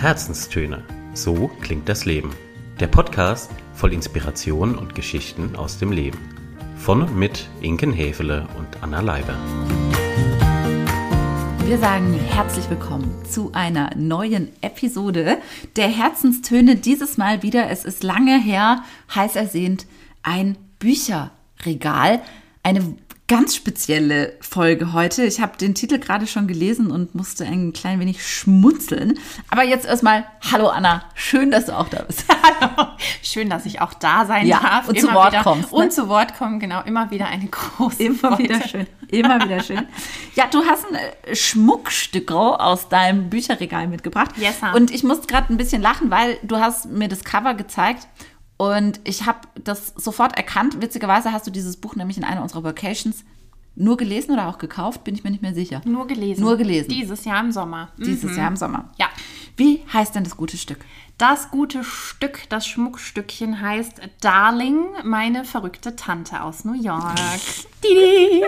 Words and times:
Herzenstöne. 0.00 0.82
So 1.12 1.48
klingt 1.60 1.86
das 1.86 2.06
Leben. 2.06 2.30
Der 2.80 2.86
Podcast 2.86 3.50
voll 3.74 3.92
Inspiration 3.92 4.74
und 4.74 4.94
Geschichten 4.94 5.56
aus 5.56 5.78
dem 5.78 5.92
Leben. 5.92 6.18
Von 6.78 7.02
und 7.02 7.14
mit 7.14 7.46
Inken 7.60 7.92
Hefele 7.92 8.48
und 8.56 8.82
Anna 8.82 9.02
Leiber. 9.02 9.34
Wir 11.66 11.76
sagen 11.76 12.14
herzlich 12.14 12.70
willkommen 12.70 13.14
zu 13.28 13.52
einer 13.52 13.90
neuen 13.94 14.48
Episode 14.62 15.36
der 15.76 15.88
Herzenstöne. 15.88 16.76
Dieses 16.76 17.18
Mal 17.18 17.42
wieder, 17.42 17.68
es 17.68 17.84
ist 17.84 18.02
lange 18.02 18.40
her, 18.40 18.82
heiß 19.14 19.36
ersehnt, 19.36 19.84
ein 20.22 20.56
Bücherregal. 20.78 22.22
Eine 22.62 22.96
ganz 23.30 23.54
spezielle 23.54 24.32
Folge 24.40 24.92
heute. 24.92 25.22
Ich 25.22 25.40
habe 25.40 25.56
den 25.56 25.76
Titel 25.76 26.00
gerade 26.00 26.26
schon 26.26 26.48
gelesen 26.48 26.90
und 26.90 27.14
musste 27.14 27.44
ein 27.44 27.72
klein 27.72 28.00
wenig 28.00 28.26
schmunzeln. 28.26 29.20
Aber 29.48 29.62
jetzt 29.62 29.86
erstmal, 29.86 30.24
hallo 30.50 30.66
Anna, 30.66 31.04
schön, 31.14 31.52
dass 31.52 31.66
du 31.66 31.78
auch 31.78 31.88
da 31.88 32.02
bist. 32.02 32.24
Hallo, 32.60 32.88
schön, 33.22 33.48
dass 33.48 33.66
ich 33.66 33.80
auch 33.80 33.94
da 33.94 34.26
sein 34.26 34.46
Ja, 34.46 34.58
darf. 34.58 34.88
und 34.88 34.98
zu 34.98 35.12
Wort 35.14 35.36
kommst, 35.44 35.70
ne? 35.70 35.78
Und 35.78 35.92
zu 35.92 36.08
Wort 36.08 36.36
kommen, 36.36 36.58
genau, 36.58 36.82
immer 36.82 37.10
wieder 37.12 37.26
eine 37.28 37.46
große 37.46 38.02
Immer 38.02 38.16
Freude. 38.16 38.42
wieder 38.42 38.66
schön. 38.66 38.86
Immer 39.08 39.44
wieder 39.44 39.62
schön. 39.62 39.86
Ja, 40.34 40.46
du 40.50 40.64
hast 40.64 40.86
ein 40.86 40.96
äh, 40.96 41.36
Schmuckstück 41.36 42.32
aus 42.32 42.88
deinem 42.88 43.30
Bücherregal 43.30 43.86
mitgebracht. 43.86 44.32
Yes, 44.38 44.58
sir. 44.58 44.74
Und 44.74 44.90
ich 44.90 45.04
musste 45.04 45.28
gerade 45.28 45.52
ein 45.52 45.56
bisschen 45.56 45.80
lachen, 45.82 46.10
weil 46.10 46.38
du 46.42 46.56
hast 46.56 46.86
mir 46.86 47.08
das 47.08 47.22
Cover 47.22 47.54
gezeigt 47.54 48.08
und 48.60 49.00
ich 49.04 49.24
habe 49.24 49.38
das 49.64 49.94
sofort 49.96 50.36
erkannt. 50.36 50.82
Witzigerweise 50.82 51.32
hast 51.32 51.46
du 51.46 51.50
dieses 51.50 51.78
Buch 51.78 51.96
nämlich 51.96 52.18
in 52.18 52.24
einer 52.24 52.42
unserer 52.42 52.62
Vacations 52.62 53.24
nur 53.74 53.96
gelesen 53.96 54.32
oder 54.32 54.48
auch 54.48 54.58
gekauft, 54.58 55.02
bin 55.04 55.14
ich 55.14 55.24
mir 55.24 55.30
nicht 55.30 55.40
mehr 55.40 55.54
sicher. 55.54 55.80
Nur 55.86 56.06
gelesen. 56.06 56.42
Nur 56.42 56.58
gelesen. 56.58 56.90
Dieses 56.90 57.24
Jahr 57.24 57.40
im 57.40 57.52
Sommer. 57.52 57.88
Dieses 57.96 58.32
Mhm. 58.32 58.36
Jahr 58.36 58.48
im 58.48 58.56
Sommer. 58.56 58.90
Ja. 58.98 59.06
Wie 59.56 59.80
heißt 59.90 60.14
denn 60.14 60.24
das 60.24 60.36
gute 60.36 60.58
Stück? 60.58 60.84
Das 61.16 61.50
gute 61.50 61.82
Stück, 61.84 62.40
das 62.50 62.66
Schmuckstückchen 62.66 63.62
heißt 63.62 64.02
Darling, 64.20 64.84
meine 65.04 65.44
verrückte 65.46 65.96
Tante 65.96 66.42
aus 66.42 66.66
New 66.66 66.74
York. 66.74 67.14
Didi. 67.82 68.42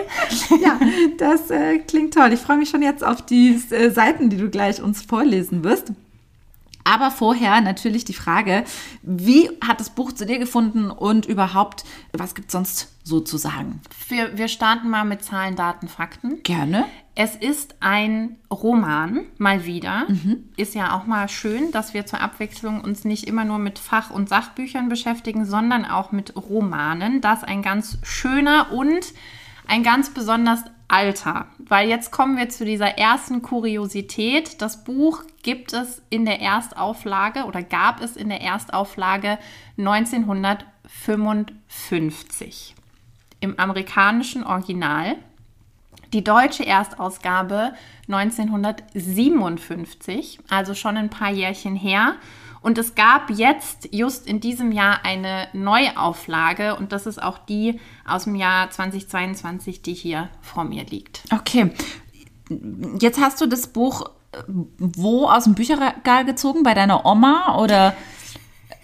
Ja, 0.63 0.79
das 1.17 1.49
äh, 1.49 1.79
klingt 1.79 2.13
toll. 2.13 2.33
Ich 2.33 2.39
freue 2.39 2.57
mich 2.57 2.69
schon 2.69 2.83
jetzt 2.83 3.03
auf 3.03 3.25
die 3.25 3.59
äh, 3.71 3.89
Seiten, 3.89 4.29
die 4.29 4.37
du 4.37 4.49
gleich 4.51 4.79
uns 4.81 5.01
vorlesen 5.01 5.63
wirst. 5.63 5.91
Aber 6.83 7.11
vorher 7.11 7.61
natürlich 7.61 8.05
die 8.05 8.13
Frage, 8.13 8.63
wie 9.01 9.49
hat 9.65 9.79
das 9.79 9.89
Buch 9.89 10.11
zu 10.11 10.25
dir 10.25 10.39
gefunden 10.39 10.91
und 10.91 11.25
überhaupt, 11.25 11.85
was 12.11 12.35
gibt 12.35 12.47
es 12.49 12.51
sonst 12.53 12.93
so 13.03 13.19
zu 13.19 13.37
sagen? 13.37 13.81
Wir, 14.07 14.37
wir 14.37 14.47
starten 14.47 14.89
mal 14.89 15.03
mit 15.03 15.23
Zahlen, 15.23 15.55
Daten, 15.55 15.87
Fakten. 15.87 16.41
Gerne. 16.43 16.85
Es 17.15 17.35
ist 17.35 17.75
ein 17.79 18.37
Roman, 18.49 19.25
mal 19.37 19.65
wieder. 19.65 20.07
Ist 20.57 20.73
ja 20.73 20.97
auch 20.97 21.05
mal 21.05 21.29
schön, 21.29 21.71
dass 21.71 21.93
wir 21.93 22.05
zur 22.05 22.21
Abwechslung 22.21 22.81
uns 22.81 23.05
nicht 23.05 23.27
immer 23.27 23.45
nur 23.45 23.59
mit 23.59 23.77
Fach- 23.77 24.09
und 24.09 24.29
Sachbüchern 24.29 24.89
beschäftigen, 24.89 25.45
sondern 25.45 25.85
auch 25.85 26.11
mit 26.11 26.35
Romanen. 26.35 27.21
Das 27.21 27.43
ein 27.43 27.61
ganz 27.61 27.99
schöner 28.01 28.71
und 28.71 29.13
ein 29.67 29.83
ganz 29.83 30.09
besonders 30.09 30.63
alter. 30.87 31.47
Weil 31.57 31.89
jetzt 31.89 32.11
kommen 32.11 32.37
wir 32.37 32.49
zu 32.49 32.65
dieser 32.65 32.97
ersten 32.97 33.41
Kuriosität. 33.41 34.61
Das 34.61 34.83
Buch 34.83 35.23
gibt 35.41 35.73
es 35.73 36.03
in 36.09 36.25
der 36.25 36.41
Erstauflage 36.41 37.45
oder 37.45 37.63
gab 37.63 38.01
es 38.01 38.15
in 38.15 38.29
der 38.29 38.41
Erstauflage 38.41 39.39
1955 39.77 42.75
im 43.39 43.57
amerikanischen 43.59 44.43
Original. 44.43 45.15
Die 46.13 46.23
deutsche 46.23 46.65
Erstausgabe 46.65 47.73
1957, 48.07 50.39
also 50.49 50.73
schon 50.75 50.97
ein 50.97 51.09
paar 51.09 51.31
Jährchen 51.31 51.75
her. 51.75 52.15
Und 52.63 52.77
es 52.77 52.95
gab 52.95 53.29
jetzt 53.29 53.89
just 53.91 54.25
in 54.25 54.39
diesem 54.39 54.71
Jahr 54.71 55.03
eine 55.03 55.47
Neuauflage 55.53 56.75
und 56.77 56.93
das 56.93 57.05
ist 57.05 57.21
auch 57.21 57.37
die 57.37 57.79
aus 58.07 58.23
dem 58.23 58.35
Jahr 58.35 58.71
2022, 58.71 59.81
die 59.81 59.93
hier 59.93 60.29
vor 60.41 60.63
mir 60.63 60.85
liegt. 60.85 61.23
Okay. 61.31 61.71
Jetzt 62.99 63.19
hast 63.19 63.41
du 63.41 63.47
das 63.47 63.67
Buch 63.67 64.09
äh, 64.31 64.37
wo 64.77 65.27
aus 65.27 65.43
dem 65.43 65.55
Bücherregal 65.55 66.25
gezogen? 66.25 66.63
Bei 66.63 66.73
deiner 66.73 67.05
Oma 67.05 67.57
oder 67.59 67.95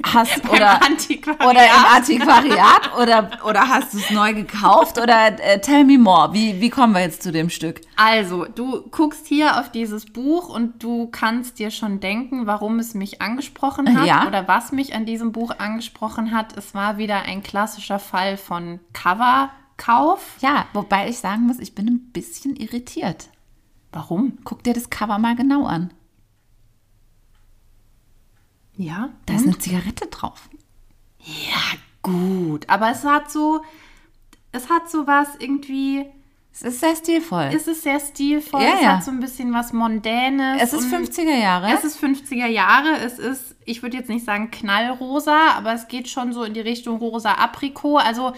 hast 0.03 0.47
oder 0.49 0.81
Antiquariat. 0.83 1.45
oder 1.47 1.65
im 1.65 1.95
Antiquariat 1.95 2.97
oder 3.01 3.29
oder 3.45 3.67
hast 3.67 3.93
du 3.93 3.97
es 3.97 4.09
neu 4.11 4.33
gekauft 4.33 4.97
oder 4.99 5.37
äh, 5.39 5.59
tell 5.61 5.83
me 5.83 5.97
more. 5.97 6.33
Wie 6.33 6.59
wie 6.61 6.69
kommen 6.69 6.93
wir 6.93 7.01
jetzt 7.01 7.21
zu 7.23 7.31
dem 7.31 7.49
Stück? 7.49 7.81
Also, 7.95 8.45
du 8.45 8.81
guckst 8.91 9.27
hier 9.27 9.59
auf 9.59 9.71
dieses 9.71 10.05
Buch 10.05 10.49
und 10.49 10.81
du 10.81 11.07
kannst 11.07 11.59
dir 11.59 11.69
schon 11.71 11.99
denken, 11.99 12.47
warum 12.47 12.79
es 12.79 12.93
mich 12.93 13.21
angesprochen 13.21 13.97
hat 13.99 14.07
Ja. 14.07 14.25
oder 14.27 14.47
was 14.47 14.71
mich 14.71 14.95
an 14.95 15.05
diesem 15.05 15.31
Buch 15.31 15.51
angesprochen 15.57 16.31
hat. 16.33 16.55
Es 16.57 16.73
war 16.73 16.97
wieder 16.97 17.23
ein 17.23 17.43
klassischer 17.43 17.99
Fall 17.99 18.37
von 18.37 18.79
Coverkauf. 18.93 20.37
Ja, 20.41 20.65
wobei 20.73 21.09
ich 21.09 21.19
sagen 21.19 21.47
muss, 21.47 21.59
ich 21.59 21.75
bin 21.75 21.87
ein 21.87 22.11
bisschen 22.13 22.55
irritiert. 22.55 23.29
Warum? 23.91 24.37
Guck 24.43 24.63
dir 24.63 24.73
das 24.73 24.89
Cover 24.89 25.17
mal 25.17 25.35
genau 25.35 25.65
an. 25.65 25.91
Ja, 28.81 29.09
Da 29.25 29.35
ist 29.35 29.43
eine 29.45 29.57
Zigarette 29.57 30.07
drauf. 30.07 30.49
Ja, 31.19 31.77
gut. 32.01 32.63
Aber 32.69 32.89
es 32.91 33.03
hat 33.03 33.29
so, 33.29 33.61
es 34.53 34.69
hat 34.69 34.89
so 34.89 35.05
was 35.05 35.27
irgendwie, 35.39 36.05
Es 36.53 36.61
ist 36.61 36.79
sehr 36.79 36.95
stilvoll. 36.95 37.49
es 37.53 37.67
ist 37.67 37.83
sehr 37.83 37.99
stilvoll, 37.99 38.61
Ja, 38.61 38.75
es 38.75 38.81
ja. 38.81 38.95
hat 38.97 39.03
so 39.03 39.11
ein 39.11 39.19
bisschen 39.19 39.53
was 39.53 39.73
Mondänes. 39.73 40.61
es 40.61 40.71
ist 40.71 40.85
und 40.93 41.05
50er 41.09 41.35
Jahre. 41.37 41.73
Es 41.73 41.83
ist 41.83 42.01
50er 42.01 42.47
Jahre, 42.47 42.95
es 42.99 43.19
ist, 43.19 43.55
ich 43.65 43.83
würde 43.83 43.97
jetzt 43.97 44.07
nicht 44.07 44.23
sagen 44.25 44.49
knallrosa, 44.49 45.51
aber 45.57 45.73
es 45.73 45.89
geht 45.89 46.07
schon 46.07 46.31
so 46.31 46.43
in 46.45 46.53
die 46.53 46.61
Richtung 46.61 46.99
rosa 46.99 47.33
Aprikot. 47.33 47.97
Also 47.97 48.31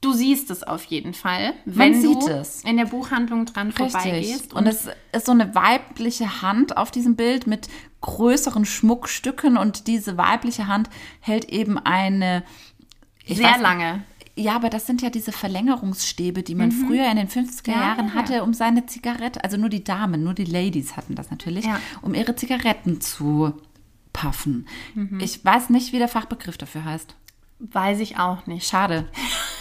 du 0.00 0.12
siehst 0.12 0.50
es 0.50 0.64
auf 0.64 0.82
jeden 0.86 1.14
Fall, 1.14 1.54
wenn 1.64 1.94
sieht 2.00 2.22
du 2.22 2.28
es. 2.28 2.64
in 2.64 2.76
der 2.76 2.86
Buchhandlung 2.86 3.46
dran 3.46 3.68
Richtig. 3.68 3.92
vorbeigehst. 3.92 4.52
Und 4.52 4.66
es 4.66 4.88
ist 5.12 5.26
so 5.26 5.32
eine 5.32 5.54
weibliche 5.54 6.42
Hand 6.42 6.76
auf 6.76 6.90
diesem 6.90 7.14
Bild 7.14 7.46
mit 7.46 7.68
größeren 8.06 8.64
Schmuckstücken 8.64 9.56
und 9.58 9.86
diese 9.86 10.16
weibliche 10.16 10.66
Hand 10.66 10.88
hält 11.20 11.44
eben 11.50 11.78
eine 11.78 12.42
sehr 13.28 13.56
weiß- 13.56 13.60
lange. 13.60 14.02
Ja, 14.38 14.54
aber 14.54 14.68
das 14.68 14.86
sind 14.86 15.00
ja 15.00 15.08
diese 15.08 15.32
Verlängerungsstäbe, 15.32 16.42
die 16.42 16.54
man 16.54 16.70
früher 16.70 17.10
in 17.10 17.16
den 17.16 17.28
50er 17.28 17.70
Mhm. 17.70 17.80
Ja, 17.80 17.86
Jahren 17.86 18.08
ja. 18.08 18.14
hatte, 18.14 18.42
um 18.42 18.52
seine 18.52 18.84
Zigarette, 18.86 19.42
also 19.42 19.56
nur 19.56 19.70
die 19.70 19.82
Damen, 19.82 20.22
nur 20.24 20.34
die 20.34 20.44
Ladies 20.44 20.96
hatten 20.96 21.14
das 21.14 21.30
natürlich, 21.30 21.64
Ja. 21.64 21.80
um 22.02 22.12
ihre 22.14 22.36
Zigaretten 22.36 23.00
zu 23.00 23.54
puffen. 24.12 24.68
Mhm. 24.94 25.20
Ich 25.20 25.42
weiß 25.44 25.70
nicht, 25.70 25.92
wie 25.94 25.98
der 25.98 26.08
Fachbegriff 26.08 26.58
dafür 26.58 26.84
heißt. 26.84 27.14
Weiß 27.60 28.00
ich 28.00 28.18
auch 28.18 28.46
nicht. 28.46 28.68
Schade. 28.68 29.08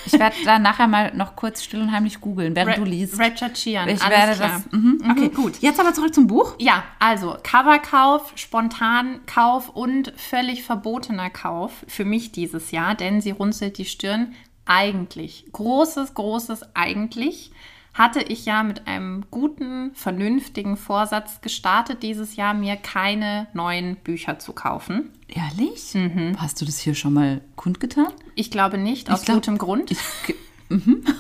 Ich 0.06 0.14
werde 0.14 0.36
da 0.46 0.60
nachher 0.60 0.88
mal 0.88 1.14
noch 1.16 1.36
kurz 1.36 1.64
still 1.64 1.82
und 1.82 1.92
heimlich 1.92 2.22
googeln, 2.22 2.56
während 2.56 2.78
Re- 2.78 2.80
du 2.80 2.86
liest. 2.86 3.20
Recherchieren. 3.20 3.90
Ich 3.90 4.02
alles 4.02 4.18
werde 4.18 4.36
klar. 4.36 4.64
das. 4.72 4.80
Mhm, 4.80 5.02
okay, 5.12 5.30
gut. 5.30 5.58
Jetzt 5.62 5.80
aber 5.80 5.94
zurück 5.94 6.14
zum 6.14 6.28
Buch. 6.28 6.56
Ja, 6.60 6.84
also 7.00 7.38
Coverkauf, 7.44 8.34
Spontankauf 8.36 9.70
und 9.70 10.14
völlig 10.18 10.64
verbotener 10.64 11.30
Kauf 11.30 11.72
für 11.88 12.06
mich 12.06 12.32
dieses 12.32 12.72
Jahr, 12.72 12.96
denn 12.96 13.22
sie 13.22 13.32
runzelt 13.32 13.78
die 13.78 13.86
Stirn. 13.86 14.34
Eigentlich, 14.66 15.46
großes, 15.52 16.14
großes 16.16 16.76
eigentlich 16.76 17.52
hatte 17.96 18.20
ich 18.22 18.46
ja 18.46 18.62
mit 18.62 18.88
einem 18.88 19.24
guten, 19.32 19.92
vernünftigen 19.96 20.76
Vorsatz 20.76 21.40
gestartet, 21.42 22.04
dieses 22.04 22.36
Jahr 22.36 22.54
mir 22.54 22.76
keine 22.76 23.48
neuen 23.54 23.96
Bücher 23.96 24.38
zu 24.38 24.52
kaufen. 24.52 25.12
Ehrlich? 25.30 25.94
Mhm. 25.96 26.36
Hast 26.40 26.60
du 26.62 26.66
das 26.66 26.78
hier 26.78 26.94
schon 26.94 27.14
mal 27.14 27.42
kundgetan? 27.56 28.08
Ich 28.36 28.52
glaube 28.52 28.78
nicht, 28.78 29.10
aus 29.10 29.24
glaub- 29.24 29.38
gutem 29.38 29.58
Grund. 29.58 29.96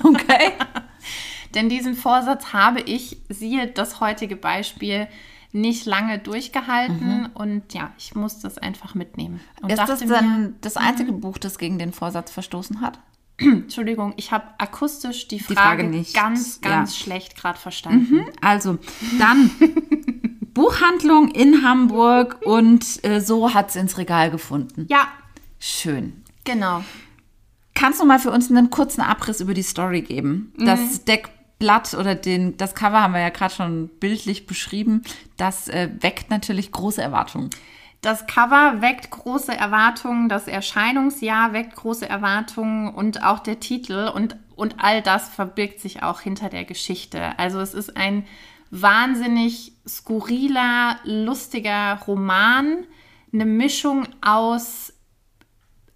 Okay. 0.04 0.52
Denn 1.56 1.70
diesen 1.70 1.96
Vorsatz 1.96 2.52
habe 2.52 2.82
ich, 2.82 3.20
siehe 3.30 3.68
das 3.68 4.02
heutige 4.02 4.36
Beispiel, 4.36 5.08
nicht 5.54 5.86
lange 5.86 6.20
durchgehalten 6.20 7.28
und 7.34 7.74
ja, 7.74 7.94
ich 7.98 8.14
muss 8.14 8.40
das 8.40 8.58
einfach 8.58 8.94
mitnehmen. 8.96 9.40
Und 9.62 9.68
Mhm. 9.68 9.70
Ist 9.70 9.78
das 9.80 9.88
dachte 10.02 10.06
mir, 10.08 10.14
dann 10.14 10.56
das 10.60 10.76
einzige 10.76 11.14
Buch, 11.14 11.38
das 11.38 11.58
gegen 11.58 11.80
den 11.80 11.94
Vorsatz 11.94 12.32
verstoßen 12.32 12.82
hat? 12.82 13.00
Entschuldigung, 13.38 14.14
ich 14.18 14.32
habe 14.32 14.46
akustisch 14.58 15.28
die 15.28 15.40
Frage, 15.40 15.60
Frage 15.60 15.84
nicht. 15.88 16.14
ganz, 16.14 16.60
Ja. 16.64 16.70
ganz 16.72 16.96
schlecht 16.98 17.36
gerade 17.36 17.60
verstanden. 17.60 18.26
Also, 18.42 18.78
dann 19.20 19.52
Buchhandlung 20.54 21.30
in 21.32 21.64
Hamburg 21.64 22.38
und 22.46 23.04
äh, 23.04 23.20
so 23.20 23.54
hat 23.54 23.70
es 23.70 23.76
ins 23.76 23.98
Regal 23.98 24.32
gefunden. 24.32 24.86
Ja, 24.90 25.08
Schön. 25.60 26.24
genau. 26.44 26.84
Kannst 27.74 28.00
du 28.00 28.06
mal 28.06 28.20
für 28.20 28.32
uns 28.32 28.50
einen 28.50 28.70
kurzen 28.70 29.02
Abriss 29.02 29.42
über 29.42 29.54
die 29.54 29.64
Story 29.64 30.02
geben? 30.02 30.54
Mhm. 30.58 30.66
Das 30.66 31.04
Deckblatt 31.04 31.94
oder 31.94 32.16
den, 32.16 32.56
das 32.56 32.74
Cover 32.74 33.02
haben 33.02 33.14
wir 33.14 33.20
ja 33.20 33.30
gerade 33.30 33.54
schon 33.54 33.90
bildlich 34.00 34.48
beschrieben. 34.48 35.02
Das 35.36 35.68
äh, 35.68 35.90
weckt 36.00 36.30
natürlich 36.30 36.72
große 36.72 37.02
Erwartungen. 37.02 37.50
Das 38.06 38.28
Cover 38.28 38.82
weckt 38.82 39.10
große 39.10 39.52
Erwartungen, 39.52 40.30
das 40.30 40.48
Erscheinungsjahr 40.48 41.54
weckt 41.54 41.76
große 41.76 42.08
Erwartungen 42.08 42.94
und 42.94 43.24
auch 43.24 43.40
der 43.40 43.60
Titel 43.60 44.12
und, 44.14 44.36
und 44.56 44.76
all 44.78 45.02
das 45.02 45.28
verbirgt 45.28 45.80
sich 45.80 46.04
auch 46.04 46.22
hinter 46.22 46.50
der 46.50 46.66
Geschichte. 46.66 47.40
Also 47.40 47.60
es 47.60 47.74
ist 47.74 47.98
ein 47.98 48.28
wahnsinnig 48.70 49.74
skurriler, 49.88 51.00
lustiger 51.04 52.00
Roman. 52.06 52.86
Eine 53.34 53.46
Mischung 53.46 54.08
aus, 54.22 54.94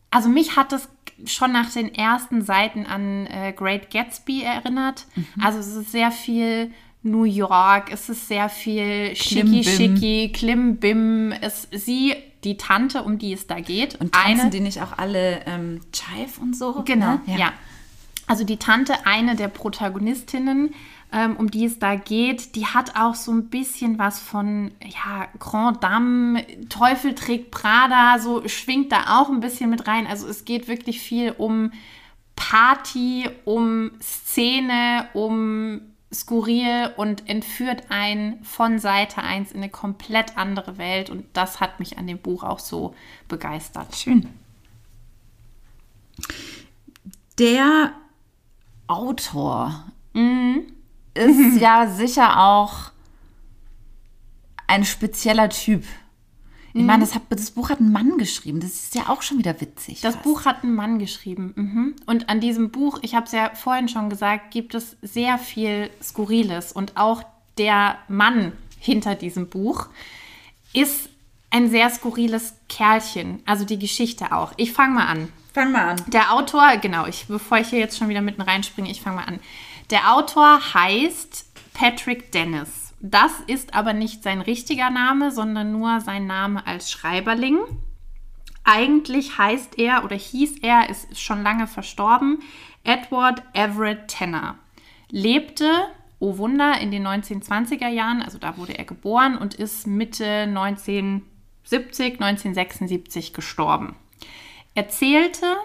also 0.09 0.29
mich 0.29 0.55
hat 0.55 0.71
das 0.71 0.89
schon 1.25 1.51
nach 1.51 1.71
den 1.71 1.93
ersten 1.93 2.41
Seiten 2.41 2.87
an 2.87 3.27
äh, 3.27 3.53
Great 3.53 3.91
Gatsby 3.91 4.41
erinnert. 4.41 5.05
Mhm. 5.15 5.27
Also 5.43 5.59
es 5.59 5.67
ist 5.67 5.91
sehr 5.91 6.09
viel 6.09 6.71
New 7.01 7.23
York, 7.23 7.91
es 7.91 8.09
ist 8.09 8.27
sehr 8.27 8.49
viel 8.49 9.15
schicki 9.15 9.63
schicki, 9.63 10.31
Klimbim. 10.33 11.31
Es, 11.31 11.67
sie, 11.71 12.15
die 12.43 12.57
Tante, 12.57 13.03
um 13.03 13.17
die 13.17 13.33
es 13.33 13.47
da 13.47 13.59
geht. 13.59 13.95
Und 14.01 14.13
tanzen 14.13 14.41
eine, 14.41 14.49
die 14.49 14.59
nicht 14.59 14.81
auch 14.81 14.97
alle 14.97 15.41
ähm, 15.45 15.81
Chive 15.93 16.41
und 16.41 16.55
so? 16.55 16.83
Genau, 16.83 17.13
ne? 17.13 17.21
ja. 17.27 17.37
ja. 17.37 17.53
Also 18.27 18.43
die 18.43 18.57
Tante, 18.57 19.07
eine 19.07 19.35
der 19.35 19.47
Protagonistinnen, 19.47 20.75
ähm, 21.11 21.35
um 21.37 21.49
die 21.49 21.65
es 21.65 21.79
da 21.79 21.95
geht, 21.95 22.55
die 22.55 22.67
hat 22.67 22.95
auch 22.95 23.15
so 23.15 23.31
ein 23.31 23.49
bisschen 23.49 23.97
was 23.97 24.19
von 24.19 24.71
ja, 24.83 25.27
Grand 25.39 25.83
Dame, 25.83 26.45
Teufel 26.69 27.15
trägt 27.15 27.49
Prada, 27.49 28.19
so 28.19 28.47
schwingt 28.47 28.91
da 28.91 29.19
auch 29.19 29.29
ein 29.29 29.39
bisschen 29.39 29.71
mit 29.71 29.87
rein. 29.87 30.05
Also 30.05 30.27
es 30.27 30.45
geht 30.45 30.67
wirklich 30.67 30.99
viel 30.99 31.33
um 31.37 31.71
Party, 32.35 33.27
um 33.45 33.91
Szene, 33.99 35.07
um 35.13 35.81
skurril 36.13 36.93
und 36.97 37.29
entführt 37.29 37.83
einen 37.89 38.43
von 38.43 38.79
Seite 38.79 39.21
1 39.21 39.51
in 39.51 39.57
eine 39.57 39.69
komplett 39.69 40.37
andere 40.37 40.77
Welt. 40.77 41.09
Und 41.09 41.25
das 41.33 41.59
hat 41.59 41.79
mich 41.79 41.97
an 41.97 42.07
dem 42.07 42.17
Buch 42.17 42.43
auch 42.43 42.59
so 42.59 42.95
begeistert. 43.27 43.95
Schön. 43.95 44.27
Der 47.37 47.93
Autor 48.87 49.85
mhm. 50.13 50.73
ist 51.13 51.61
ja 51.61 51.87
sicher 51.87 52.39
auch 52.39 52.91
ein 54.67 54.83
spezieller 54.83 55.49
Typ. 55.49 55.85
Ich 56.73 56.83
meine, 56.83 56.97
mhm. 56.97 57.01
das, 57.01 57.15
hat, 57.15 57.23
das, 57.29 57.51
Buch 57.51 57.69
hat 57.69 57.79
ein 57.79 57.91
Mann 57.91 58.17
geschrieben. 58.17 58.59
Das 58.59 58.71
ist 58.71 58.95
ja 58.95 59.09
auch 59.09 59.21
schon 59.21 59.37
wieder 59.39 59.59
witzig. 59.59 60.01
Das 60.01 60.15
fast. 60.15 60.23
Buch 60.23 60.45
hat 60.45 60.63
ein 60.63 60.75
Mann 60.75 60.99
geschrieben. 60.99 61.53
Mhm. 61.55 61.95
Und 62.05 62.29
an 62.29 62.39
diesem 62.39 62.69
Buch, 62.69 62.99
ich 63.01 63.15
habe 63.15 63.25
es 63.25 63.31
ja 63.31 63.51
vorhin 63.55 63.87
schon 63.87 64.09
gesagt, 64.09 64.51
gibt 64.51 64.75
es 64.75 64.95
sehr 65.01 65.37
viel 65.37 65.89
Skurriles. 66.01 66.71
Und 66.71 66.95
auch 66.95 67.23
der 67.57 67.97
Mann 68.07 68.51
hinter 68.79 69.15
diesem 69.15 69.49
Buch 69.49 69.87
ist 70.73 71.09
ein 71.49 71.69
sehr 71.69 71.89
skurriles 71.89 72.53
Kerlchen. 72.67 73.41
Also 73.45 73.65
die 73.65 73.79
Geschichte 73.79 74.31
auch. 74.31 74.53
Ich 74.57 74.71
fange 74.71 74.93
mal 74.93 75.07
an. 75.07 75.29
Fang 75.53 75.71
mal 75.71 75.89
an. 75.89 76.01
Der 76.07 76.33
Autor, 76.33 76.77
genau, 76.77 77.07
ich, 77.07 77.25
bevor 77.27 77.57
ich 77.57 77.69
hier 77.69 77.79
jetzt 77.79 77.97
schon 77.97 78.09
wieder 78.09 78.21
mitten 78.21 78.41
reinspringe, 78.41 78.91
ich 78.91 79.01
fange 79.01 79.17
mal 79.17 79.25
an. 79.25 79.39
Der 79.89 80.13
Autor 80.13 80.73
heißt 80.73 81.45
Patrick 81.73 82.31
Dennis. 82.31 82.88
Das 83.01 83.31
ist 83.47 83.73
aber 83.73 83.93
nicht 83.93 84.23
sein 84.23 84.41
richtiger 84.41 84.89
Name, 84.89 85.31
sondern 85.31 85.71
nur 85.71 86.01
sein 86.01 86.27
Name 86.27 86.65
als 86.67 86.91
Schreiberling. 86.91 87.59
Eigentlich 88.63 89.37
heißt 89.37 89.79
er 89.79 90.03
oder 90.03 90.15
hieß 90.15 90.59
er, 90.61 90.89
ist 90.89 91.19
schon 91.19 91.41
lange 91.41 91.65
verstorben, 91.65 92.39
Edward 92.83 93.41
Everett 93.53 94.09
Tanner. 94.09 94.57
Lebte, 95.09 95.87
oh 96.19 96.37
Wunder, 96.37 96.79
in 96.79 96.91
den 96.91 97.07
1920er 97.07 97.87
Jahren, 97.87 98.21
also 98.21 98.37
da 98.37 98.57
wurde 98.57 98.77
er 98.77 98.85
geboren 98.85 99.37
und 99.37 99.55
ist 99.55 99.87
Mitte 99.87 100.25
1970, 100.25 102.21
1976 102.21 103.33
gestorben. 103.33 103.95
Er 104.75 104.89
zählte 104.89 105.55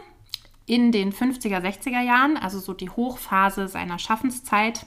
in 0.67 0.93
den 0.93 1.13
50er, 1.13 1.61
60er 1.61 2.01
Jahren, 2.01 2.37
also 2.37 2.59
so 2.59 2.73
die 2.73 2.89
Hochphase 2.89 3.69
seiner 3.69 3.99
Schaffenszeit, 3.99 4.87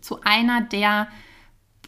zu 0.00 0.22
einer 0.22 0.62
der 0.62 1.08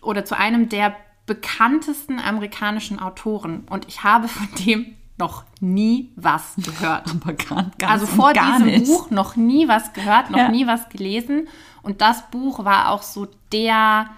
oder 0.02 0.24
zu 0.24 0.36
einem 0.36 0.68
der 0.68 0.96
bekanntesten 1.26 2.18
amerikanischen 2.18 2.98
Autoren. 2.98 3.66
Und 3.70 3.86
ich 3.88 4.02
habe 4.02 4.28
von 4.28 4.48
dem 4.66 4.96
noch 5.18 5.44
nie 5.60 6.10
was 6.16 6.54
gehört. 6.56 7.08
Aber 7.10 7.34
gar, 7.34 7.70
gar 7.78 7.90
also 7.90 8.06
vor 8.06 8.32
diesem 8.32 8.66
nicht. 8.66 8.86
Buch 8.86 9.10
noch 9.10 9.36
nie 9.36 9.68
was 9.68 9.92
gehört, 9.92 10.30
noch 10.30 10.38
ja. 10.38 10.48
nie 10.48 10.66
was 10.66 10.88
gelesen. 10.88 11.48
Und 11.82 12.00
das 12.00 12.30
Buch 12.30 12.64
war 12.64 12.90
auch 12.90 13.02
so 13.02 13.28
der 13.52 14.10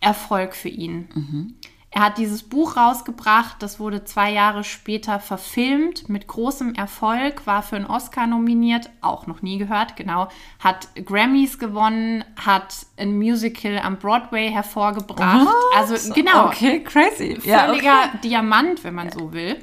Erfolg 0.00 0.54
für 0.54 0.68
ihn. 0.68 1.08
Mhm. 1.14 1.54
Er 1.94 2.02
hat 2.02 2.18
dieses 2.18 2.42
Buch 2.42 2.76
rausgebracht, 2.76 3.62
das 3.62 3.78
wurde 3.78 4.04
zwei 4.04 4.32
Jahre 4.32 4.64
später 4.64 5.20
verfilmt, 5.20 6.08
mit 6.08 6.26
großem 6.26 6.74
Erfolg, 6.74 7.46
war 7.46 7.62
für 7.62 7.76
einen 7.76 7.86
Oscar 7.86 8.26
nominiert, 8.26 8.90
auch 9.00 9.28
noch 9.28 9.42
nie 9.42 9.58
gehört, 9.58 9.94
genau, 9.94 10.26
hat 10.58 10.88
Grammys 11.04 11.60
gewonnen, 11.60 12.24
hat 12.34 12.74
ein 12.96 13.16
Musical 13.16 13.78
am 13.78 14.00
Broadway 14.00 14.50
hervorgebracht. 14.50 15.46
What? 15.46 15.76
Also 15.76 16.12
genau. 16.12 16.46
Okay, 16.46 16.82
crazy. 16.82 17.36
Völliger 17.36 17.84
ja, 17.84 18.08
okay. 18.08 18.18
Diamant, 18.24 18.82
wenn 18.82 18.94
man 18.94 19.12
so 19.12 19.32
will. 19.32 19.62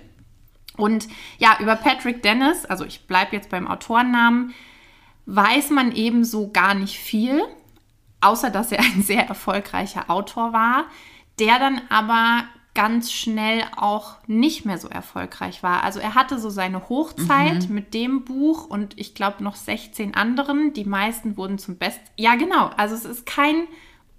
Und 0.77 1.09
ja, 1.37 1.57
über 1.59 1.75
Patrick 1.75 2.23
Dennis, 2.23 2.65
also 2.65 2.85
ich 2.85 3.07
bleibe 3.07 3.35
jetzt 3.35 3.49
beim 3.49 3.67
Autorennamen, 3.67 4.53
weiß 5.25 5.71
man 5.71 5.91
ebenso 5.93 6.49
gar 6.49 6.75
nicht 6.75 6.97
viel, 6.97 7.41
außer 8.21 8.49
dass 8.49 8.71
er 8.71 8.79
ein 8.79 9.01
sehr 9.05 9.27
erfolgreicher 9.27 10.09
Autor 10.09 10.53
war 10.53 10.85
der 11.41 11.59
dann 11.59 11.81
aber 11.89 12.45
ganz 12.73 13.11
schnell 13.11 13.65
auch 13.75 14.15
nicht 14.27 14.63
mehr 14.63 14.77
so 14.77 14.87
erfolgreich 14.87 15.61
war. 15.61 15.83
Also 15.83 15.99
er 15.99 16.15
hatte 16.15 16.39
so 16.39 16.49
seine 16.49 16.87
Hochzeit 16.87 17.67
mhm. 17.67 17.75
mit 17.75 17.93
dem 17.93 18.23
Buch 18.23 18.65
und 18.65 18.97
ich 18.97 19.13
glaube 19.13 19.43
noch 19.43 19.57
16 19.57 20.15
anderen. 20.15 20.71
Die 20.71 20.85
meisten 20.85 21.35
wurden 21.35 21.57
zum 21.57 21.75
Best. 21.75 21.99
Ja, 22.15 22.35
genau. 22.35 22.71
Also 22.77 22.95
es 22.95 23.03
ist 23.03 23.25
kein 23.25 23.67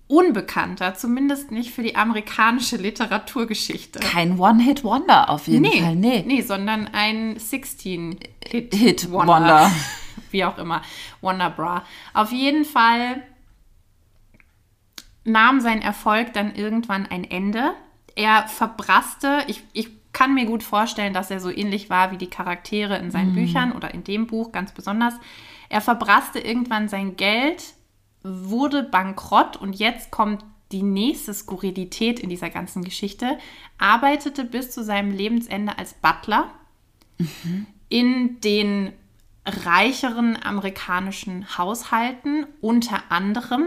Unbekannter, 0.07 0.95
zumindest 0.95 1.51
nicht 1.51 1.71
für 1.71 1.83
die 1.83 1.97
amerikanische 1.97 2.77
Literaturgeschichte. 2.77 4.01
Kein 4.01 4.39
One-Hit-Wonder 4.39 5.31
auf 5.31 5.47
jeden 5.47 5.63
nee, 5.63 5.81
Fall, 5.81 5.97
nee. 5.97 6.23
Nee, 6.27 6.43
sondern 6.43 6.91
ein 6.93 7.39
16-Hit-Wonder. 7.39 9.73
Wie 10.31 10.45
auch 10.45 10.59
immer. 10.59 10.83
Wonder 11.23 11.49
Bra. 11.49 11.87
Auf 12.13 12.33
jeden 12.33 12.67
Fall 12.67 13.23
nahm 15.25 15.61
sein 15.61 15.83
Erfolg 15.83 16.33
dann 16.33 16.55
irgendwann 16.55 17.07
ein 17.07 17.25
Ende. 17.25 17.73
Er 18.15 18.49
verbrasste, 18.49 19.45
ich, 19.47 19.63
ich 19.73 19.91
kann 20.13 20.35
mir 20.35 20.47
gut 20.47 20.63
vorstellen, 20.63 21.15
dass 21.15 21.31
er 21.31 21.41
so 21.41 21.51
ähnlich 21.51 21.91
war 21.91 22.13
wie 22.13 22.19
die 22.19 22.31
Charaktere 22.31 22.99
in 22.99 23.11
seinen 23.11 23.31
mhm. 23.31 23.37
Büchern 23.37 23.73
oder 23.73 23.95
in 23.95 24.05
dem 24.05 24.27
Buch 24.27 24.53
ganz 24.53 24.73
besonders. 24.73 25.15
Er 25.69 25.81
verbrasste 25.81 26.39
irgendwann 26.39 26.89
sein 26.89 27.17
Geld, 27.17 27.75
wurde 28.23 28.83
bankrott 28.83 29.57
und 29.57 29.75
jetzt 29.75 30.11
kommt 30.11 30.45
die 30.71 30.83
nächste 30.83 31.35
Skurrilität 31.35 32.21
in 32.21 32.29
dieser 32.29 32.51
ganzen 32.51 32.82
Geschichte, 32.82 33.39
arbeitete 33.79 34.44
bis 34.44 34.70
zu 34.70 34.82
seinem 34.82 35.11
Lebensende 35.11 35.79
als 35.79 35.94
Butler 35.94 36.51
mhm. 37.19 37.67
in 37.89 38.41
den 38.41 38.93
reicheren 39.44 40.41
amerikanischen 40.43 41.58
Haushalten, 41.58 42.46
unter 42.61 43.11
anderem 43.11 43.67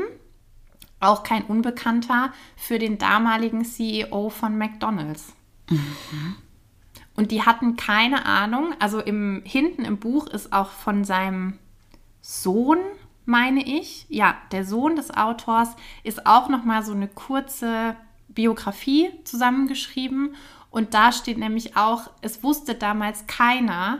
auch 1.07 1.24
kein 1.24 1.43
Unbekannter 1.43 2.33
für 2.55 2.79
den 2.79 2.97
damaligen 2.97 3.63
CEO 3.65 4.29
von 4.29 4.57
McDonald's. 4.57 5.33
Mhm. 5.69 6.35
Und 7.15 7.31
die 7.31 7.43
hatten 7.43 7.77
keine 7.77 8.25
Ahnung, 8.25 8.74
also 8.79 9.00
im, 9.00 9.41
hinten 9.45 9.85
im 9.85 9.97
Buch 9.97 10.27
ist 10.27 10.51
auch 10.51 10.69
von 10.69 11.05
seinem 11.05 11.57
Sohn, 12.21 12.79
meine 13.25 13.65
ich, 13.65 14.05
ja, 14.09 14.35
der 14.51 14.65
Sohn 14.65 14.95
des 14.95 15.12
Autors, 15.12 15.75
ist 16.03 16.25
auch 16.27 16.50
noch 16.50 16.65
mal 16.65 16.83
so 16.83 16.91
eine 16.91 17.07
kurze 17.07 17.95
Biografie 18.27 19.12
zusammengeschrieben. 19.24 20.35
Und 20.69 20.93
da 20.93 21.12
steht 21.12 21.38
nämlich 21.38 21.77
auch, 21.77 22.09
es 22.21 22.43
wusste 22.43 22.75
damals 22.75 23.27
keiner, 23.27 24.00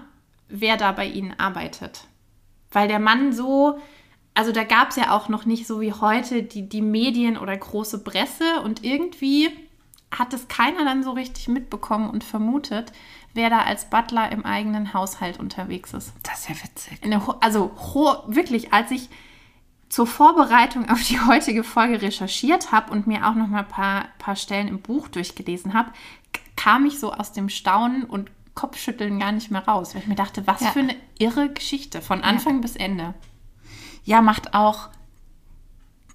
wer 0.50 0.75
da 0.75 0.91
bei 0.91 1.07
ihnen 1.07 1.33
arbeitet. 1.39 2.07
Weil 2.71 2.88
der 2.88 3.00
Mann 3.00 3.31
so 3.31 3.79
also 4.36 4.51
da 4.51 4.65
gab 4.65 4.89
es 4.89 4.98
ja 4.98 5.12
auch 5.12 5.30
noch 5.30 5.46
nicht 5.46 5.65
so 5.65 5.82
wie 5.82 5.94
heute 5.94 6.44
die, 6.44 6.68
die 6.68 6.82
Medien 6.82 7.38
oder 7.38 7.56
große 7.56 8.04
Presse 8.04 8.62
und 8.63 8.84
irgendwie 8.84 9.50
hat 10.12 10.34
es 10.34 10.48
keiner 10.48 10.84
dann 10.84 11.04
so 11.04 11.12
richtig 11.12 11.48
mitbekommen 11.48 12.10
und 12.10 12.24
vermutet, 12.24 12.92
wer 13.34 13.50
da 13.50 13.60
als 13.60 13.89
Butler 13.89 14.32
im 14.32 14.46
eigenen 14.46 14.94
Haushalt 14.94 15.39
unterwegs 15.39 15.94
ist. 15.94 16.13
Das 16.24 16.42
ist 16.42 16.50
ja 16.50 16.56
witzig. 16.63 17.00
also 17.39 17.72
wirklich, 18.27 18.74
als 18.74 18.92
ich 18.92 19.10
zur 19.88 20.06
Vorbereitung 20.06 20.89
auf 20.89 21.01
die 21.04 21.20
heutige 21.20 21.63
Folge 21.63 22.01
recherchiert 22.01 22.74
habe 22.74 22.92
und 22.92 23.08
mir 23.08 23.27
auch 23.27 23.36
noch 23.36 23.48
mal 23.48 23.60
ein 23.60 23.68
paar, 23.68 24.06
paar 24.20 24.36
Stellen 24.36 24.68
im 24.68 24.82
Buch 24.82 25.08
durchgelesen 25.08 25.74
habe, 25.74 25.92
kam 26.58 26.86
ich 26.86 27.00
so 27.00 27.13
aus 27.13 27.32
dem 27.32 27.48
Staunen 27.50 28.04
und 28.04 28.30
Kopfschütteln 28.54 29.20
gar 29.20 29.32
nicht 29.32 29.51
mehr 29.51 29.65
raus, 29.65 29.94
weil 29.94 30.01
ich 30.01 30.08
mir 30.08 30.15
dachte, 30.15 30.46
was 30.48 30.62
ja. 30.62 30.72
für 30.72 30.80
eine 30.80 30.96
irre 31.20 31.50
Geschichte 31.50 32.01
von 32.01 32.22
Anfang 32.22 32.56
ja. 32.56 32.62
bis 32.62 32.75
Ende 32.75 33.13
ja, 34.05 34.21
macht 34.21 34.53
auch 34.53 34.89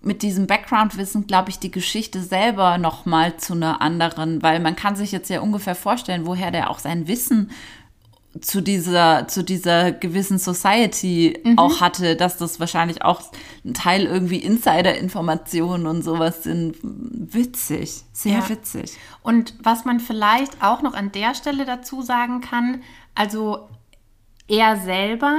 mit 0.02 0.22
diesem 0.22 0.46
Background-Wissen, 0.46 1.26
glaube 1.26 1.50
ich, 1.50 1.58
die 1.58 1.70
Geschichte 1.70 2.22
selber 2.22 2.78
nochmal 2.78 3.36
zu 3.36 3.52
einer 3.52 3.82
anderen, 3.82 4.42
weil 4.42 4.58
man 4.58 4.74
kann 4.74 4.96
sich 4.96 5.12
jetzt 5.12 5.28
ja 5.28 5.40
ungefähr 5.40 5.74
vorstellen, 5.74 6.24
woher 6.24 6.50
der 6.50 6.70
auch 6.70 6.78
sein 6.78 7.06
Wissen 7.06 7.50
zu 8.40 8.60
dieser, 8.62 9.26
zu 9.28 9.42
dieser 9.42 9.90
gewissen 9.92 10.38
Society 10.38 11.38
Mhm. 11.44 11.58
auch 11.58 11.80
hatte, 11.80 12.14
dass 12.16 12.36
das 12.38 12.60
wahrscheinlich 12.60 13.02
auch 13.02 13.20
ein 13.64 13.74
Teil 13.74 14.06
irgendwie 14.06 14.38
Insider-Informationen 14.38 15.86
und 15.86 16.02
sowas 16.02 16.44
sind. 16.44 16.76
Witzig, 16.82 18.04
sehr 18.12 18.38
Ja. 18.38 18.48
witzig. 18.48 18.96
Und 19.22 19.54
was 19.60 19.84
man 19.84 19.98
vielleicht 20.00 20.62
auch 20.62 20.80
noch 20.80 20.94
an 20.94 21.10
der 21.12 21.34
Stelle 21.34 21.64
dazu 21.64 22.02
sagen 22.02 22.40
kann, 22.40 22.82
also 23.16 23.68
er 24.48 24.76
selber 24.76 25.36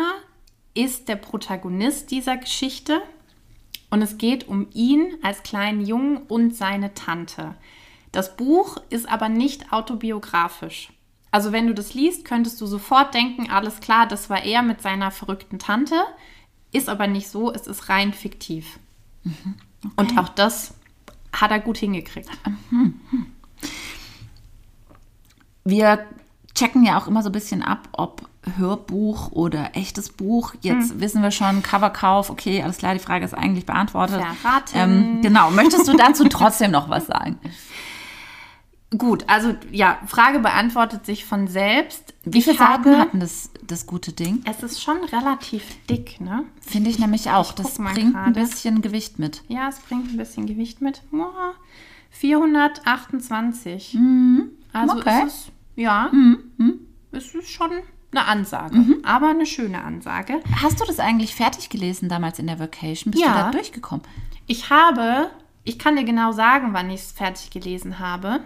ist 0.73 1.07
der 1.07 1.15
Protagonist 1.15 2.11
dieser 2.11 2.37
Geschichte 2.37 3.01
und 3.89 4.01
es 4.01 4.17
geht 4.17 4.47
um 4.47 4.67
ihn 4.73 5.17
als 5.21 5.43
kleinen 5.43 5.85
Jungen 5.85 6.17
und 6.17 6.55
seine 6.55 6.93
Tante. 6.93 7.55
Das 8.11 8.35
Buch 8.35 8.77
ist 8.89 9.09
aber 9.09 9.29
nicht 9.29 9.71
autobiografisch. 9.71 10.91
Also 11.31 11.51
wenn 11.51 11.67
du 11.67 11.73
das 11.73 11.93
liest, 11.93 12.25
könntest 12.25 12.59
du 12.59 12.65
sofort 12.65 13.13
denken, 13.13 13.49
alles 13.49 13.79
klar, 13.79 14.07
das 14.07 14.29
war 14.29 14.43
er 14.43 14.61
mit 14.61 14.81
seiner 14.81 15.11
verrückten 15.11 15.59
Tante. 15.59 15.95
Ist 16.73 16.89
aber 16.89 17.07
nicht 17.07 17.29
so, 17.29 17.51
es 17.51 17.67
ist 17.67 17.89
rein 17.89 18.13
fiktiv. 18.13 18.79
Und 19.95 20.17
auch 20.17 20.29
das 20.29 20.73
hat 21.33 21.51
er 21.51 21.59
gut 21.59 21.77
hingekriegt. 21.77 22.29
Wir 25.63 26.05
checken 26.53 26.83
ja 26.83 26.97
auch 26.97 27.07
immer 27.07 27.23
so 27.23 27.29
ein 27.29 27.33
bisschen 27.33 27.61
ab, 27.61 27.87
ob 27.93 28.27
Hörbuch 28.57 29.31
oder 29.31 29.71
echtes 29.75 30.09
Buch. 30.09 30.53
Jetzt 30.61 30.99
wissen 30.99 31.21
wir 31.21 31.31
schon, 31.31 31.61
Coverkauf, 31.63 32.29
okay, 32.29 32.61
alles 32.63 32.77
klar, 32.77 32.93
die 32.93 32.99
Frage 32.99 33.23
ist 33.25 33.33
eigentlich 33.33 33.65
beantwortet. 33.65 34.21
Verraten. 34.41 34.71
Ähm, 34.73 35.21
genau, 35.21 35.51
möchtest 35.51 35.87
du 35.87 35.95
dazu 35.95 36.27
trotzdem 36.27 36.71
noch 36.71 36.89
was 36.89 37.07
sagen? 37.07 37.37
Gut, 38.97 39.23
also 39.27 39.55
ja, 39.71 39.99
Frage 40.05 40.39
beantwortet 40.39 41.05
sich 41.05 41.23
von 41.23 41.47
selbst. 41.47 42.13
Wie 42.25 42.41
viele 42.41 42.57
Seiten 42.57 42.97
hatten 42.97 43.21
das, 43.21 43.49
das 43.65 43.85
gute 43.87 44.11
Ding? 44.11 44.43
Es 44.45 44.63
ist 44.63 44.83
schon 44.83 44.97
relativ 45.05 45.63
dick, 45.87 46.19
ne? 46.19 46.43
Finde 46.59 46.89
ich 46.89 46.99
nämlich 46.99 47.29
auch. 47.29 47.51
Ich 47.51 47.55
Das 47.55 47.75
bringt 47.75 47.97
ein 47.99 48.11
gerade. 48.13 48.31
bisschen 48.39 48.81
Gewicht 48.81 49.17
mit. 49.17 49.43
Ja, 49.47 49.69
es 49.69 49.79
bringt 49.79 50.11
ein 50.11 50.17
bisschen 50.17 50.45
Gewicht 50.45 50.81
mit. 50.81 51.03
Boah, 51.09 51.53
428. 52.09 53.97
Also 54.73 54.93
Mhm. 54.95 54.99
okay. 54.99 55.21
Mhm. 55.23 55.27
es 55.27 55.33
ist, 55.35 55.51
ja, 55.75 56.11
es 57.13 57.33
ist 57.35 57.49
schon 57.49 57.71
eine 58.11 58.25
Ansage, 58.25 58.77
aber 59.03 59.29
eine 59.29 59.45
schöne 59.45 59.83
Ansage. 59.83 60.41
Hast 60.61 60.79
du 60.81 60.85
das 60.85 60.99
eigentlich 60.99 61.33
fertig 61.35 61.69
gelesen 61.69 62.09
damals 62.09 62.39
in 62.39 62.47
der 62.47 62.59
Vacation? 62.59 63.11
Bist 63.11 63.23
Ja. 63.23 63.29
du 63.31 63.37
da 63.39 63.51
durchgekommen? 63.51 64.03
Ich 64.47 64.69
habe, 64.69 65.29
ich 65.63 65.79
kann 65.79 65.95
dir 65.95 66.03
genau 66.03 66.31
sagen, 66.31 66.69
wann 66.73 66.89
ich 66.89 67.01
es 67.01 67.11
fertig 67.11 67.51
gelesen 67.51 67.99
habe. 67.99 68.41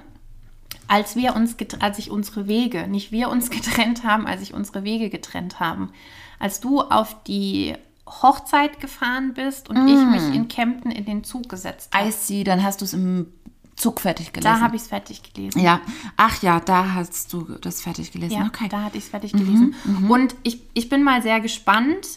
Als 0.87 1.15
wir 1.15 1.35
uns, 1.35 1.55
als 1.79 1.97
ich 1.97 2.11
unsere 2.11 2.47
Wege, 2.47 2.87
nicht 2.87 3.11
wir 3.11 3.29
uns 3.29 3.49
getrennt 3.49 4.03
haben, 4.03 4.27
als 4.27 4.41
ich 4.41 4.53
unsere 4.53 4.83
Wege 4.83 5.09
getrennt 5.09 5.59
haben. 5.59 5.91
Als 6.37 6.59
du 6.59 6.81
auf 6.81 7.23
die 7.23 7.73
Hochzeit 8.07 8.79
gefahren 8.79 9.33
bist 9.33 9.67
und 9.67 9.87
ich 9.87 9.95
mich 10.05 10.35
in 10.35 10.47
Kempten 10.47 10.91
in 10.91 11.05
den 11.05 11.23
Zug 11.23 11.49
gesetzt 11.49 11.91
habe. 11.95 12.07
I 12.07 12.11
see, 12.11 12.43
dann 12.43 12.61
hast 12.61 12.81
du 12.81 12.85
es 12.85 12.93
im 12.93 13.33
Zug 13.75 13.99
fertig 13.99 14.31
gelesen. 14.31 14.53
Da 14.53 14.61
habe 14.61 14.75
ich 14.75 14.83
es 14.83 14.87
fertig 14.87 15.21
gelesen. 15.21 15.59
Ja, 15.59 15.81
ach 16.15 16.41
ja, 16.41 16.59
da 16.59 16.93
hast 16.93 17.33
du 17.33 17.43
das 17.59 17.81
fertig 17.81 18.11
gelesen. 18.11 18.37
Ja, 18.37 18.47
okay. 18.47 18.67
da 18.69 18.83
hatte 18.83 18.97
ich 18.97 19.03
es 19.05 19.09
fertig 19.09 19.33
gelesen. 19.33 19.75
Und 20.07 20.35
ich, 20.43 20.61
ich 20.73 20.87
bin 20.87 21.03
mal 21.03 21.21
sehr 21.21 21.41
gespannt. 21.41 22.07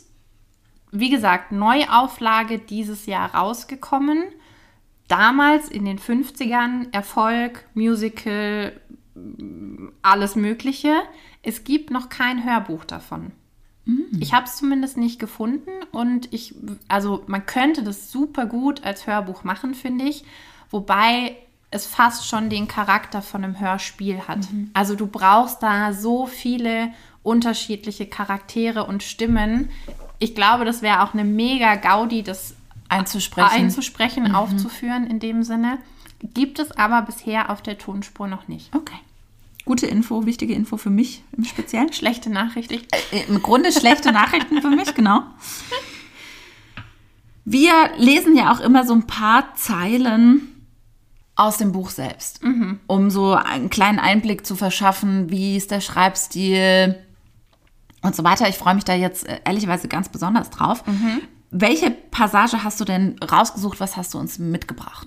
Wie 0.92 1.10
gesagt, 1.10 1.52
Neuauflage 1.52 2.58
dieses 2.58 3.06
Jahr 3.06 3.34
rausgekommen. 3.34 4.24
Damals 5.08 5.68
in 5.68 5.84
den 5.84 5.98
50ern 5.98 6.92
Erfolg, 6.92 7.64
Musical, 7.74 8.78
alles 10.02 10.36
Mögliche. 10.36 10.94
Es 11.42 11.64
gibt 11.64 11.90
noch 11.90 12.08
kein 12.08 12.44
Hörbuch 12.44 12.84
davon. 12.84 13.32
Ich 14.20 14.34
habe 14.34 14.44
es 14.44 14.56
zumindest 14.56 14.98
nicht 14.98 15.18
gefunden 15.18 15.70
und 15.92 16.32
ich, 16.32 16.54
also 16.88 17.24
man 17.26 17.46
könnte 17.46 17.82
das 17.82 18.12
super 18.12 18.44
gut 18.44 18.84
als 18.84 19.06
Hörbuch 19.06 19.44
machen, 19.44 19.74
finde 19.74 20.04
ich. 20.04 20.24
Wobei 20.70 21.36
es 21.70 21.86
fast 21.86 22.26
schon 22.26 22.48
den 22.50 22.66
Charakter 22.68 23.20
von 23.22 23.44
einem 23.44 23.60
Hörspiel 23.60 24.20
hat. 24.26 24.40
Also 24.72 24.94
du 24.94 25.06
brauchst 25.06 25.62
da 25.62 25.92
so 25.92 26.26
viele 26.26 26.90
unterschiedliche 27.22 28.06
Charaktere 28.06 28.84
und 28.84 29.02
Stimmen. 29.02 29.68
Ich 30.18 30.34
glaube, 30.34 30.64
das 30.64 30.80
wäre 30.82 31.02
auch 31.02 31.12
eine 31.12 31.24
mega 31.24 31.74
Gaudi, 31.74 32.22
das 32.22 32.54
Einzusprechen. 32.88 33.64
einzusprechen, 33.64 34.34
aufzuführen 34.34 35.06
in 35.06 35.20
dem 35.20 35.42
Sinne. 35.42 35.78
Gibt 36.20 36.58
es 36.58 36.72
aber 36.72 37.02
bisher 37.02 37.50
auf 37.50 37.62
der 37.62 37.78
Tonspur 37.78 38.28
noch 38.28 38.48
nicht. 38.48 38.74
okay. 38.74 38.96
Gute 39.64 39.86
Info, 39.86 40.24
wichtige 40.24 40.54
Info 40.54 40.78
für 40.78 40.88
mich 40.88 41.22
im 41.36 41.44
Speziellen. 41.44 41.92
Schlechte 41.92 42.30
Nachricht. 42.30 42.72
Ich, 42.72 42.84
Äh, 43.12 43.24
Im 43.28 43.42
Grunde 43.42 43.70
schlechte 43.70 44.12
Nachrichten 44.12 44.62
für 44.62 44.70
mich, 44.70 44.94
genau. 44.94 45.20
Wir 47.44 47.72
lesen 47.98 48.34
ja 48.34 48.50
auch 48.50 48.60
immer 48.60 48.86
so 48.86 48.94
ein 48.94 49.06
paar 49.06 49.54
Zeilen 49.56 50.57
aus 51.38 51.56
dem 51.56 51.70
Buch 51.72 51.90
selbst, 51.90 52.40
um 52.88 53.10
so 53.10 53.32
einen 53.32 53.70
kleinen 53.70 54.00
Einblick 54.00 54.44
zu 54.44 54.56
verschaffen, 54.56 55.30
wie 55.30 55.56
ist 55.56 55.70
der 55.70 55.80
Schreibstil 55.80 56.98
und 58.02 58.16
so 58.16 58.24
weiter. 58.24 58.48
Ich 58.48 58.56
freue 58.56 58.74
mich 58.74 58.84
da 58.84 58.94
jetzt 58.94 59.26
äh, 59.26 59.38
ehrlicherweise 59.44 59.86
ganz 59.86 60.08
besonders 60.08 60.50
drauf. 60.50 60.82
Welche 61.50 61.90
Passage 61.90 62.64
hast 62.64 62.80
du 62.80 62.84
denn 62.84 63.16
rausgesucht? 63.20 63.78
Was 63.80 63.96
hast 63.96 64.12
du 64.12 64.18
uns 64.18 64.38
mitgebracht? 64.38 65.06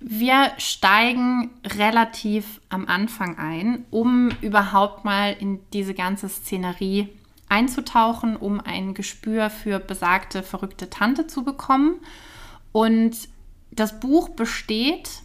Wir 0.00 0.52
steigen 0.58 1.50
relativ 1.64 2.60
am 2.68 2.86
Anfang 2.86 3.38
ein, 3.38 3.84
um 3.90 4.30
überhaupt 4.42 5.04
mal 5.04 5.36
in 5.38 5.60
diese 5.72 5.94
ganze 5.94 6.28
Szenerie 6.28 7.08
einzutauchen, 7.48 8.36
um 8.36 8.60
ein 8.60 8.92
Gespür 8.92 9.48
für 9.48 9.78
besagte 9.78 10.42
verrückte 10.42 10.90
Tante 10.90 11.28
zu 11.28 11.44
bekommen. 11.44 11.94
Und 12.72 13.16
das 13.70 14.00
Buch 14.00 14.30
besteht 14.30 15.23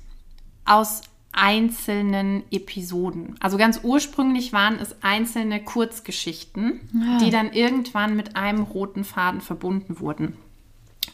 aus 0.70 1.02
einzelnen 1.32 2.44
Episoden. 2.52 3.36
Also 3.40 3.58
ganz 3.58 3.82
ursprünglich 3.84 4.52
waren 4.52 4.80
es 4.80 4.96
einzelne 5.04 5.64
Kurzgeschichten, 5.64 6.80
die 7.22 7.30
dann 7.30 7.54
irgendwann 7.54 8.16
mit 8.16 8.36
einem 8.36 8.64
roten 8.64 9.04
Faden 9.04 9.42
verbunden 9.42 10.00
wurden. 10.00 10.38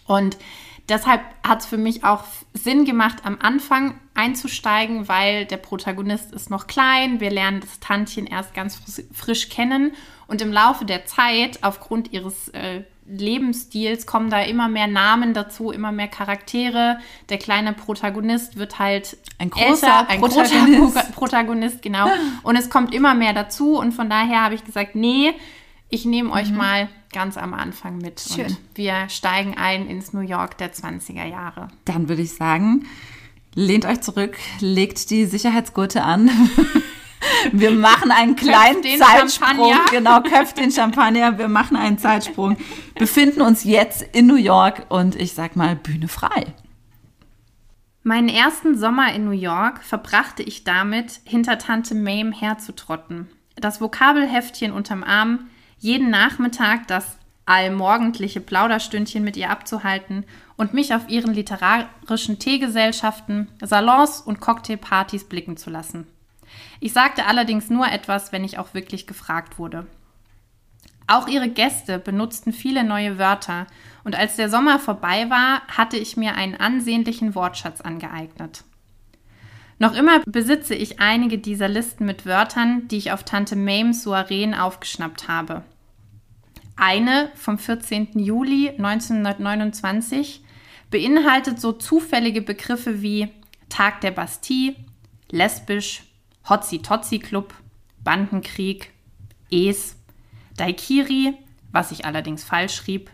Und 0.07 0.37
deshalb 0.87 1.21
hat 1.43 1.61
es 1.61 1.65
für 1.65 1.77
mich 1.77 2.03
auch 2.03 2.23
Sinn 2.53 2.85
gemacht, 2.85 3.25
am 3.25 3.37
Anfang 3.41 3.99
einzusteigen, 4.13 5.07
weil 5.07 5.45
der 5.45 5.57
Protagonist 5.57 6.31
ist 6.31 6.49
noch 6.49 6.67
klein. 6.67 7.19
Wir 7.19 7.29
lernen 7.31 7.59
das 7.59 7.79
Tantchen 7.79 8.25
erst 8.25 8.53
ganz 8.53 8.75
fris- 8.75 9.05
frisch 9.11 9.49
kennen. 9.49 9.93
Und 10.27 10.41
im 10.41 10.51
Laufe 10.51 10.85
der 10.85 11.05
Zeit, 11.05 11.63
aufgrund 11.63 12.13
ihres 12.13 12.47
äh, 12.49 12.83
Lebensstils, 13.07 14.05
kommen 14.05 14.29
da 14.29 14.41
immer 14.41 14.67
mehr 14.67 14.87
Namen 14.87 15.33
dazu, 15.33 15.71
immer 15.71 15.91
mehr 15.91 16.07
Charaktere. 16.07 16.97
Der 17.29 17.37
kleine 17.37 17.73
Protagonist 17.73 18.57
wird 18.57 18.79
halt 18.79 19.17
Ein 19.37 19.49
großer 19.49 20.09
ein 20.09 20.19
Protagonist. 20.19 20.79
großer 20.79 21.03
Pro- 21.03 21.11
Protagonist, 21.13 21.81
genau. 21.81 22.07
Und 22.43 22.55
es 22.55 22.69
kommt 22.69 22.93
immer 22.93 23.13
mehr 23.13 23.33
dazu. 23.33 23.77
Und 23.77 23.93
von 23.93 24.09
daher 24.09 24.41
habe 24.41 24.55
ich 24.55 24.63
gesagt, 24.63 24.95
nee, 24.95 25.33
ich 25.89 26.05
nehme 26.05 26.31
euch 26.31 26.51
mal 26.51 26.89
ganz 27.13 27.37
am 27.37 27.53
Anfang 27.53 27.99
mit. 27.99 28.19
Schön. 28.19 28.47
Und 28.47 28.57
wir 28.73 29.07
steigen 29.09 29.55
ein 29.55 29.87
ins 29.87 30.11
New 30.13 30.21
York 30.21 30.57
der 30.57 30.73
20er 30.73 31.25
Jahre. 31.25 31.67
Dann 31.85 32.09
würde 32.09 32.23
ich 32.23 32.33
sagen, 32.33 32.87
lehnt 33.53 33.85
euch 33.85 34.01
zurück, 34.01 34.35
legt 34.59 35.09
die 35.11 35.25
Sicherheitsgurte 35.25 36.03
an. 36.03 36.29
Wir 37.51 37.71
machen 37.71 38.11
einen 38.11 38.35
kleinen 38.35 38.81
den 38.81 38.99
Zeitsprung. 38.99 39.69
Champagner. 39.69 39.85
Genau, 39.91 40.21
köpft 40.21 40.57
den 40.57 40.71
Champagner. 40.71 41.37
Wir 41.37 41.47
machen 41.47 41.77
einen 41.77 41.97
Zeitsprung. 41.97 42.57
Befinden 42.97 43.41
uns 43.41 43.63
jetzt 43.63 44.01
in 44.01 44.27
New 44.27 44.35
York 44.35 44.85
und 44.89 45.15
ich 45.15 45.33
sag 45.33 45.55
mal, 45.55 45.75
Bühne 45.75 46.07
frei. 46.07 46.53
Meinen 48.03 48.29
ersten 48.29 48.77
Sommer 48.77 49.13
in 49.13 49.25
New 49.25 49.31
York 49.31 49.83
verbrachte 49.83 50.43
ich 50.43 50.63
damit, 50.63 51.21
hinter 51.23 51.57
Tante 51.57 51.95
Mame 51.95 52.31
herzutrotten. 52.31 53.27
Das 53.55 53.81
Vokabelheftchen 53.81 54.71
unterm 54.71 55.03
Arm, 55.03 55.47
jeden 55.79 56.11
Nachmittag 56.11 56.87
das 56.87 57.17
allmorgendliche 57.45 58.41
Plauderstündchen 58.41 59.23
mit 59.23 59.37
ihr 59.37 59.49
abzuhalten 59.49 60.25
und 60.57 60.73
mich 60.73 60.93
auf 60.93 61.09
ihren 61.09 61.33
literarischen 61.33 62.39
Teegesellschaften, 62.39 63.49
Salons 63.61 64.21
und 64.21 64.39
Cocktailpartys 64.39 65.25
blicken 65.25 65.57
zu 65.57 65.69
lassen. 65.69 66.07
Ich 66.79 66.93
sagte 66.93 67.25
allerdings 67.25 67.69
nur 67.69 67.87
etwas, 67.87 68.31
wenn 68.31 68.43
ich 68.43 68.57
auch 68.57 68.73
wirklich 68.73 69.07
gefragt 69.07 69.59
wurde. 69.59 69.87
Auch 71.07 71.27
ihre 71.27 71.49
Gäste 71.49 71.99
benutzten 71.99 72.51
viele 72.51 72.83
neue 72.83 73.19
Wörter 73.19 73.67
und 74.03 74.15
als 74.15 74.35
der 74.37 74.49
Sommer 74.49 74.79
vorbei 74.79 75.29
war, 75.29 75.61
hatte 75.67 75.97
ich 75.97 76.17
mir 76.17 76.35
einen 76.35 76.55
ansehnlichen 76.55 77.35
Wortschatz 77.35 77.81
angeeignet. 77.81 78.63
Noch 79.77 79.93
immer 79.93 80.21
besitze 80.25 80.73
ich 80.73 80.99
einige 80.99 81.37
dieser 81.37 81.67
Listen 81.67 82.05
mit 82.05 82.25
Wörtern, 82.25 82.87
die 82.87 82.97
ich 82.97 83.11
auf 83.11 83.23
Tante 83.23 83.55
Mames 83.55 84.03
Soireen 84.03 84.53
aufgeschnappt 84.53 85.27
habe. 85.27 85.63
Eine 86.77 87.29
vom 87.35 87.57
14. 87.57 88.17
Juli 88.19 88.69
1929 88.69 90.43
beinhaltet 90.89 91.59
so 91.59 91.71
zufällige 91.71 92.41
Begriffe 92.41 93.01
wie 93.01 93.29
Tag 93.69 94.01
der 94.01 94.11
Bastille, 94.11 94.75
lesbisch, 95.29 96.03
Hotzi-Totzi-Club, 96.47 97.53
Bandenkrieg, 98.03 98.91
Es, 99.51 99.95
Daikiri, 100.57 101.33
was 101.71 101.91
ich 101.91 102.05
allerdings 102.05 102.43
falsch 102.43 102.75
schrieb, 102.75 103.11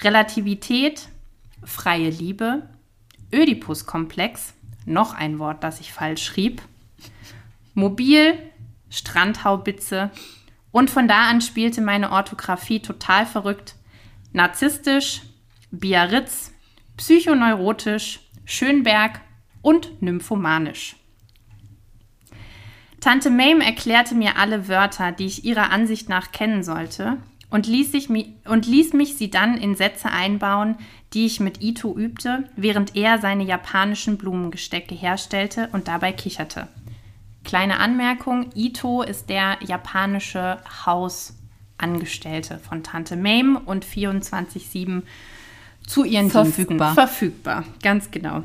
Relativität, 0.00 1.08
freie 1.64 2.10
Liebe, 2.10 2.68
Ödipus-Komplex, 3.32 4.54
noch 4.86 5.14
ein 5.14 5.38
Wort, 5.38 5.62
das 5.62 5.80
ich 5.80 5.92
falsch 5.92 6.24
schrieb, 6.24 6.62
Mobil, 7.74 8.38
Strandhaubitze 8.88 10.10
und 10.72 10.90
von 10.90 11.06
da 11.06 11.28
an 11.28 11.40
spielte 11.40 11.80
meine 11.80 12.10
Orthographie 12.10 12.80
total 12.80 13.26
verrückt, 13.26 13.76
narzisstisch, 14.32 15.22
Biarritz, 15.70 16.52
psychoneurotisch, 16.96 18.20
Schönberg 18.44 19.20
und 19.62 20.02
nymphomanisch. 20.02 20.96
Tante 23.00 23.30
Mame 23.30 23.64
erklärte 23.64 24.14
mir 24.14 24.36
alle 24.36 24.68
Wörter, 24.68 25.12
die 25.12 25.26
ich 25.26 25.44
ihrer 25.44 25.70
Ansicht 25.70 26.08
nach 26.08 26.32
kennen 26.32 26.62
sollte, 26.62 27.16
und 27.50 27.66
ließ, 27.66 27.90
sich, 27.90 28.08
und 28.08 28.66
ließ 28.66 28.92
mich 28.92 29.16
sie 29.16 29.30
dann 29.30 29.56
in 29.56 29.74
Sätze 29.74 30.10
einbauen, 30.10 30.76
die 31.12 31.26
ich 31.26 31.40
mit 31.40 31.60
Ito 31.60 31.96
übte, 31.96 32.44
während 32.54 32.94
er 32.94 33.18
seine 33.18 33.42
japanischen 33.42 34.18
Blumengestecke 34.18 34.94
herstellte 34.94 35.68
und 35.72 35.88
dabei 35.88 36.12
kicherte. 36.12 36.68
Kleine 37.42 37.80
Anmerkung, 37.80 38.50
Ito 38.54 39.02
ist 39.02 39.28
der 39.30 39.58
japanische 39.66 40.58
Hausangestellte 40.86 42.58
von 42.58 42.84
Tante 42.84 43.16
Mame 43.16 43.58
und 43.58 43.84
24-7 43.84 45.02
zu 45.86 46.04
ihren 46.04 46.30
Verfügbar. 46.30 46.76
Diensten 46.76 46.94
verfügbar. 46.94 47.64
Ganz 47.82 48.10
genau. 48.10 48.44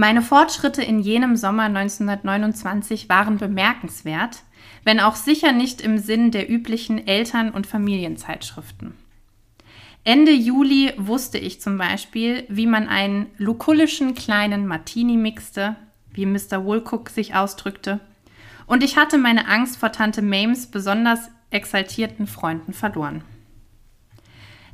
Meine 0.00 0.22
Fortschritte 0.22 0.82
in 0.82 1.00
jenem 1.00 1.36
Sommer 1.36 1.64
1929 1.64 3.10
waren 3.10 3.36
bemerkenswert, 3.36 4.44
wenn 4.82 4.98
auch 4.98 5.14
sicher 5.14 5.52
nicht 5.52 5.82
im 5.82 5.98
Sinn 5.98 6.30
der 6.30 6.50
üblichen 6.50 7.06
Eltern- 7.06 7.50
und 7.50 7.66
Familienzeitschriften. 7.66 8.94
Ende 10.02 10.32
Juli 10.32 10.94
wusste 10.96 11.36
ich 11.36 11.60
zum 11.60 11.76
Beispiel, 11.76 12.46
wie 12.48 12.64
man 12.64 12.88
einen 12.88 13.26
lukullischen 13.36 14.14
kleinen 14.14 14.66
Martini 14.66 15.18
mixte, 15.18 15.76
wie 16.14 16.24
Mr. 16.24 16.64
Woolcook 16.64 17.10
sich 17.10 17.34
ausdrückte, 17.34 18.00
und 18.64 18.82
ich 18.82 18.96
hatte 18.96 19.18
meine 19.18 19.48
Angst 19.48 19.76
vor 19.76 19.92
Tante 19.92 20.22
Mames 20.22 20.68
besonders 20.68 21.28
exaltierten 21.50 22.26
Freunden 22.26 22.72
verloren. 22.72 23.22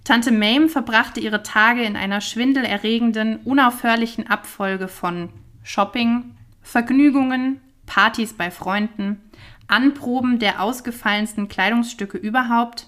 Tante 0.06 0.30
Mame 0.30 0.68
verbrachte 0.68 1.18
ihre 1.18 1.42
Tage 1.42 1.82
in 1.82 1.96
einer 1.96 2.20
schwindelerregenden, 2.20 3.38
unaufhörlichen 3.38 4.28
Abfolge 4.28 4.86
von 4.86 5.30
Shopping, 5.64 6.36
Vergnügungen, 6.62 7.60
Partys 7.86 8.32
bei 8.32 8.52
Freunden, 8.52 9.20
Anproben 9.66 10.38
der 10.38 10.62
ausgefallensten 10.62 11.48
Kleidungsstücke 11.48 12.18
überhaupt, 12.18 12.86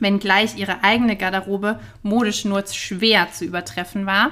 wenngleich 0.00 0.56
ihre 0.56 0.82
eigene 0.82 1.16
Garderobe 1.16 1.78
modisch 2.02 2.46
nur 2.46 2.66
schwer 2.66 3.30
zu 3.30 3.44
übertreffen 3.44 4.06
war, 4.06 4.30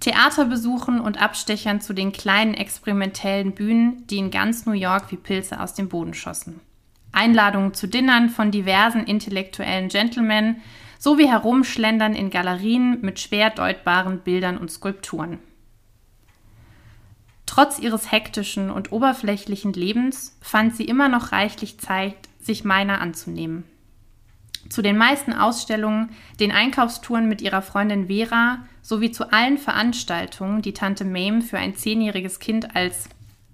Theaterbesuchen 0.00 0.98
und 0.98 1.22
Abstechern 1.22 1.80
zu 1.80 1.92
den 1.92 2.10
kleinen 2.10 2.54
experimentellen 2.54 3.54
Bühnen, 3.54 4.04
die 4.08 4.18
in 4.18 4.32
ganz 4.32 4.66
New 4.66 4.72
York 4.72 5.12
wie 5.12 5.16
Pilze 5.16 5.60
aus 5.60 5.74
dem 5.74 5.88
Boden 5.88 6.14
schossen. 6.14 6.58
Einladungen 7.12 7.72
zu 7.72 7.86
Dinnern 7.86 8.30
von 8.30 8.50
diversen 8.50 9.04
intellektuellen 9.04 9.90
Gentlemen 9.90 10.56
sowie 10.98 11.28
Herumschlendern 11.28 12.14
in 12.14 12.30
Galerien 12.30 13.00
mit 13.00 13.20
schwer 13.20 13.50
deutbaren 13.50 14.18
Bildern 14.18 14.58
und 14.58 14.70
Skulpturen. 14.70 15.38
Trotz 17.46 17.78
ihres 17.78 18.12
hektischen 18.12 18.70
und 18.70 18.92
oberflächlichen 18.92 19.72
Lebens 19.72 20.36
fand 20.42 20.76
sie 20.76 20.84
immer 20.84 21.08
noch 21.08 21.32
reichlich 21.32 21.78
Zeit, 21.78 22.14
sich 22.40 22.64
meiner 22.64 23.00
anzunehmen. 23.00 23.64
Zu 24.68 24.82
den 24.82 24.98
meisten 24.98 25.32
Ausstellungen, 25.32 26.10
den 26.40 26.52
Einkaufstouren 26.52 27.26
mit 27.26 27.40
ihrer 27.40 27.62
Freundin 27.62 28.08
Vera 28.08 28.66
sowie 28.82 29.12
zu 29.12 29.32
allen 29.32 29.56
Veranstaltungen, 29.56 30.60
die 30.60 30.74
Tante 30.74 31.04
Mame 31.04 31.40
für 31.40 31.58
ein 31.58 31.74
zehnjähriges 31.74 32.38
Kind 32.38 32.76
als 32.76 33.08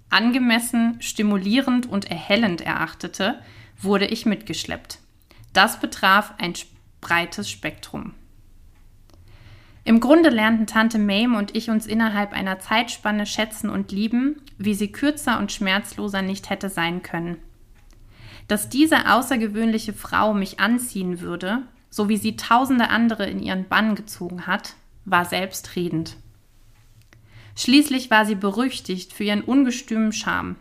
angemessen, 0.09 0.97
stimulierend 0.99 1.87
und 1.87 2.11
erhellend 2.11 2.61
erachtete, 2.61 3.39
wurde 3.81 4.05
ich 4.07 4.25
mitgeschleppt. 4.25 4.99
Das 5.53 5.79
betraf 5.79 6.33
ein 6.37 6.55
breites 7.05 7.51
Spektrum. 7.51 8.15
Im 9.83 9.99
Grunde 9.99 10.29
lernten 10.29 10.65
Tante 10.65 10.97
Mame 10.97 11.37
und 11.37 11.55
ich 11.55 11.69
uns 11.69 11.85
innerhalb 11.85 12.33
einer 12.33 12.57
Zeitspanne 12.57 13.27
schätzen 13.27 13.69
und 13.69 13.91
lieben, 13.91 14.41
wie 14.57 14.73
sie 14.73 14.91
kürzer 14.91 15.37
und 15.37 15.51
schmerzloser 15.51 16.23
nicht 16.23 16.49
hätte 16.49 16.67
sein 16.67 17.03
können. 17.03 17.37
Dass 18.47 18.69
diese 18.69 19.11
außergewöhnliche 19.11 19.93
Frau 19.93 20.33
mich 20.33 20.59
anziehen 20.59 21.21
würde, 21.21 21.61
so 21.91 22.09
wie 22.09 22.17
sie 22.17 22.37
tausende 22.37 22.89
andere 22.89 23.27
in 23.27 23.39
ihren 23.39 23.67
Bann 23.67 23.93
gezogen 23.93 24.47
hat, 24.47 24.73
war 25.05 25.25
selbstredend. 25.25 26.17
Schließlich 27.55 28.09
war 28.09 28.25
sie 28.25 28.35
berüchtigt 28.35 29.13
für 29.13 29.25
ihren 29.25 29.43
ungestümen 29.43 30.11
Charme. 30.11 30.55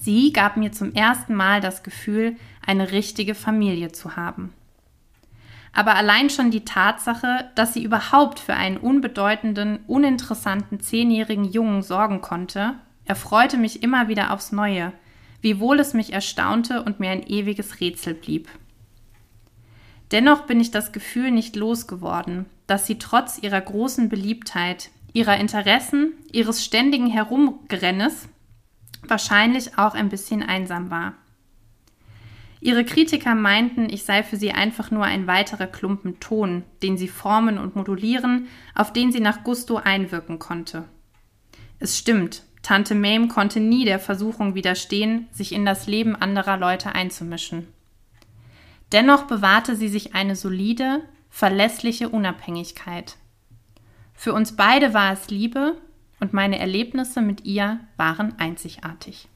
Sie 0.00 0.32
gab 0.32 0.56
mir 0.56 0.72
zum 0.72 0.94
ersten 0.94 1.34
Mal 1.34 1.60
das 1.60 1.82
Gefühl, 1.82 2.36
eine 2.66 2.92
richtige 2.92 3.34
Familie 3.34 3.92
zu 3.92 4.16
haben. 4.16 4.54
Aber 5.74 5.96
allein 5.96 6.30
schon 6.30 6.52
die 6.52 6.64
Tatsache, 6.64 7.50
dass 7.56 7.74
sie 7.74 7.82
überhaupt 7.82 8.38
für 8.38 8.54
einen 8.54 8.76
unbedeutenden, 8.76 9.80
uninteressanten 9.88 10.80
zehnjährigen 10.80 11.44
Jungen 11.44 11.82
sorgen 11.82 12.20
konnte, 12.20 12.74
erfreute 13.04 13.56
mich 13.56 13.82
immer 13.82 14.06
wieder 14.06 14.32
aufs 14.32 14.52
Neue, 14.52 14.92
wiewohl 15.40 15.80
es 15.80 15.92
mich 15.92 16.12
erstaunte 16.12 16.82
und 16.84 17.00
mir 17.00 17.10
ein 17.10 17.26
ewiges 17.26 17.80
Rätsel 17.80 18.14
blieb. 18.14 18.48
Dennoch 20.12 20.42
bin 20.42 20.60
ich 20.60 20.70
das 20.70 20.92
Gefühl 20.92 21.32
nicht 21.32 21.56
losgeworden, 21.56 22.46
dass 22.68 22.86
sie 22.86 22.98
trotz 22.98 23.38
ihrer 23.38 23.60
großen 23.60 24.08
Beliebtheit, 24.08 24.90
ihrer 25.12 25.38
Interessen, 25.38 26.12
ihres 26.30 26.64
ständigen 26.64 27.08
Herumgerennes 27.08 28.28
wahrscheinlich 29.08 29.76
auch 29.76 29.94
ein 29.94 30.08
bisschen 30.08 30.42
einsam 30.42 30.90
war. 30.90 31.14
Ihre 32.64 32.86
Kritiker 32.86 33.34
meinten, 33.34 33.90
ich 33.90 34.04
sei 34.04 34.22
für 34.22 34.38
sie 34.38 34.52
einfach 34.52 34.90
nur 34.90 35.04
ein 35.04 35.26
weiterer 35.26 35.66
Klumpen 35.66 36.18
Ton, 36.18 36.64
den 36.82 36.96
sie 36.96 37.08
formen 37.08 37.58
und 37.58 37.76
modulieren, 37.76 38.48
auf 38.74 38.90
den 38.90 39.12
sie 39.12 39.20
nach 39.20 39.44
Gusto 39.44 39.76
einwirken 39.76 40.38
konnte. 40.38 40.84
Es 41.78 41.98
stimmt, 41.98 42.42
Tante 42.62 42.94
Mame 42.94 43.28
konnte 43.28 43.60
nie 43.60 43.84
der 43.84 43.98
Versuchung 44.00 44.54
widerstehen, 44.54 45.28
sich 45.30 45.52
in 45.52 45.66
das 45.66 45.86
Leben 45.86 46.16
anderer 46.16 46.56
Leute 46.56 46.94
einzumischen. 46.94 47.68
Dennoch 48.92 49.24
bewahrte 49.24 49.76
sie 49.76 49.88
sich 49.88 50.14
eine 50.14 50.34
solide, 50.34 51.02
verlässliche 51.28 52.08
Unabhängigkeit. 52.08 53.16
Für 54.14 54.32
uns 54.32 54.56
beide 54.56 54.94
war 54.94 55.12
es 55.12 55.28
Liebe 55.28 55.76
und 56.18 56.32
meine 56.32 56.58
Erlebnisse 56.58 57.20
mit 57.20 57.44
ihr 57.44 57.80
waren 57.98 58.38
einzigartig. 58.38 59.28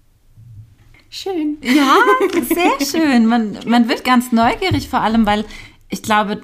Schön. 1.11 1.59
Ja, 1.62 1.97
sehr 2.42 2.87
schön. 2.87 3.27
Man, 3.27 3.59
man 3.66 3.88
wird 3.88 4.05
ganz 4.05 4.31
neugierig, 4.33 4.88
vor 4.88 5.01
allem, 5.01 5.25
weil 5.27 5.44
ich 5.88 6.03
glaube, 6.03 6.42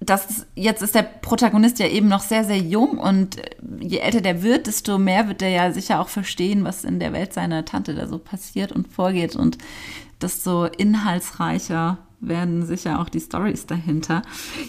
das 0.00 0.46
jetzt 0.54 0.82
ist 0.82 0.94
der 0.94 1.02
Protagonist 1.02 1.78
ja 1.78 1.88
eben 1.88 2.08
noch 2.08 2.20
sehr, 2.20 2.44
sehr 2.44 2.58
jung 2.58 2.98
und 2.98 3.36
je 3.80 3.98
älter 3.98 4.20
der 4.20 4.42
wird, 4.42 4.66
desto 4.66 4.98
mehr 4.98 5.28
wird 5.28 5.42
er 5.42 5.48
ja 5.48 5.72
sicher 5.72 6.00
auch 6.00 6.08
verstehen, 6.08 6.64
was 6.64 6.84
in 6.84 7.00
der 7.00 7.12
Welt 7.12 7.32
seiner 7.32 7.64
Tante 7.64 7.94
da 7.94 8.06
so 8.06 8.18
passiert 8.18 8.72
und 8.72 8.88
vorgeht 8.88 9.36
und 9.36 9.58
desto 10.20 10.64
inhaltsreicher 10.64 11.98
werden 12.20 12.64
sicher 12.64 13.00
auch 13.00 13.08
die 13.08 13.20
Stories 13.20 13.66
dahinter. 13.66 14.22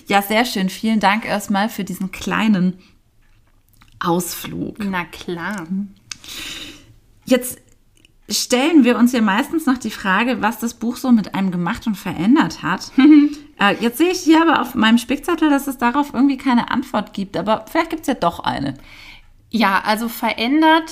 Ja, 0.08 0.22
sehr 0.22 0.46
schön. 0.46 0.70
Vielen 0.70 1.00
Dank 1.00 1.26
erstmal 1.26 1.70
für 1.70 1.84
diesen 1.84 2.12
kleinen 2.12 2.78
Ausflug. 4.00 4.78
Na 4.80 5.06
klar. 5.06 5.66
Jetzt 7.26 7.60
stellen 8.30 8.84
wir 8.84 8.98
uns 8.98 9.14
ja 9.14 9.22
meistens 9.22 9.66
noch 9.66 9.78
die 9.78 9.92
Frage, 9.92 10.42
was 10.42 10.60
das 10.60 10.74
Buch 10.74 10.98
so 10.98 11.12
mit 11.12 11.34
einem 11.34 11.52
gemacht 11.52 11.88
und 11.88 11.96
verändert 11.96 12.62
hat. 12.62 12.92
äh, 13.60 13.76
jetzt 13.80 13.98
sehe 13.98 14.12
ich 14.12 14.20
hier 14.20 14.42
aber 14.42 14.62
auf 14.62 14.76
meinem 14.76 14.98
Spickzettel, 14.98 15.50
dass 15.50 15.68
es 15.68 15.78
darauf 15.78 16.14
irgendwie 16.14 16.38
keine 16.38 16.70
Antwort 16.72 17.14
gibt, 17.14 17.38
aber 17.38 17.66
vielleicht 17.70 17.90
gibt 17.90 18.02
es 18.02 18.08
ja 18.08 18.16
doch 18.16 18.40
eine. 18.40 18.76
Ja, 19.50 19.82
also 19.86 20.10
verändert 20.10 20.92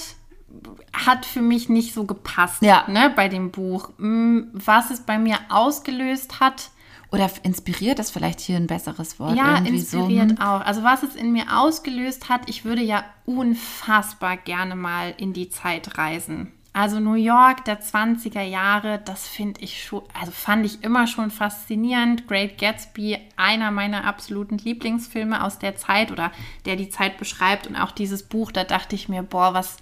hat 0.94 1.26
für 1.26 1.42
mich 1.42 1.68
nicht 1.68 1.94
so 1.94 2.06
gepasst 2.06 2.62
ja. 2.62 2.86
ne, 2.88 3.12
bei 3.14 3.28
dem 3.28 3.52
Buch. 3.52 3.90
Hm, 3.98 4.48
was 4.54 4.92
es 4.92 5.02
bei 5.02 5.18
mir 5.20 5.38
ausgelöst 5.50 6.40
hat. 6.40 6.70
Oder 7.12 7.30
inspiriert 7.44 8.00
ist 8.00 8.12
vielleicht 8.12 8.40
hier 8.40 8.56
ein 8.56 8.68
besseres 8.68 9.20
Wort. 9.20 9.38
Ja, 9.38 9.58
inspiriert 9.58 10.30
so. 10.30 10.38
Hm. 10.38 10.42
auch. 10.42 10.62
Also 10.62 10.84
was 10.84 11.04
es 11.04 11.16
in 11.16 11.32
mir 11.32 11.46
ausgelöst 11.58 12.30
hat, 12.30 12.50
ich 12.50 12.66
würde 12.66 12.82
ja 12.82 13.04
unfassbar 13.26 14.38
gerne 14.38 14.76
mal 14.76 15.14
in 15.18 15.34
die 15.34 15.50
Zeit 15.50 15.98
reisen. 15.98 16.52
Also 16.76 17.00
New 17.00 17.14
York 17.14 17.64
der 17.64 17.82
20er 17.82 18.42
Jahre, 18.42 19.00
das 19.06 19.30
finde 19.30 19.62
ich 19.62 19.82
schon, 19.82 20.04
also 20.14 20.34
fand 20.34 20.66
ich 20.66 20.84
immer 20.84 21.08
schon 21.08 21.32
faszinierend. 21.32 22.28
Great 22.28 22.58
Gatsby, 22.58 23.18
einer 23.38 23.72
meiner 23.72 24.04
absoluten 24.04 24.58
Lieblingsfilme 24.58 25.42
aus 25.42 25.58
der 25.58 25.78
Zeit 25.78 26.12
oder 26.12 26.34
der 26.66 26.76
die 26.76 26.90
Zeit 26.90 27.18
beschreibt 27.18 27.66
und 27.66 27.78
auch 27.78 27.92
dieses 27.92 28.24
Buch, 28.24 28.52
da 28.52 28.66
dachte 28.66 28.94
ich 28.94 29.08
mir, 29.08 29.24
boah, 29.24 29.54
was, 29.54 29.78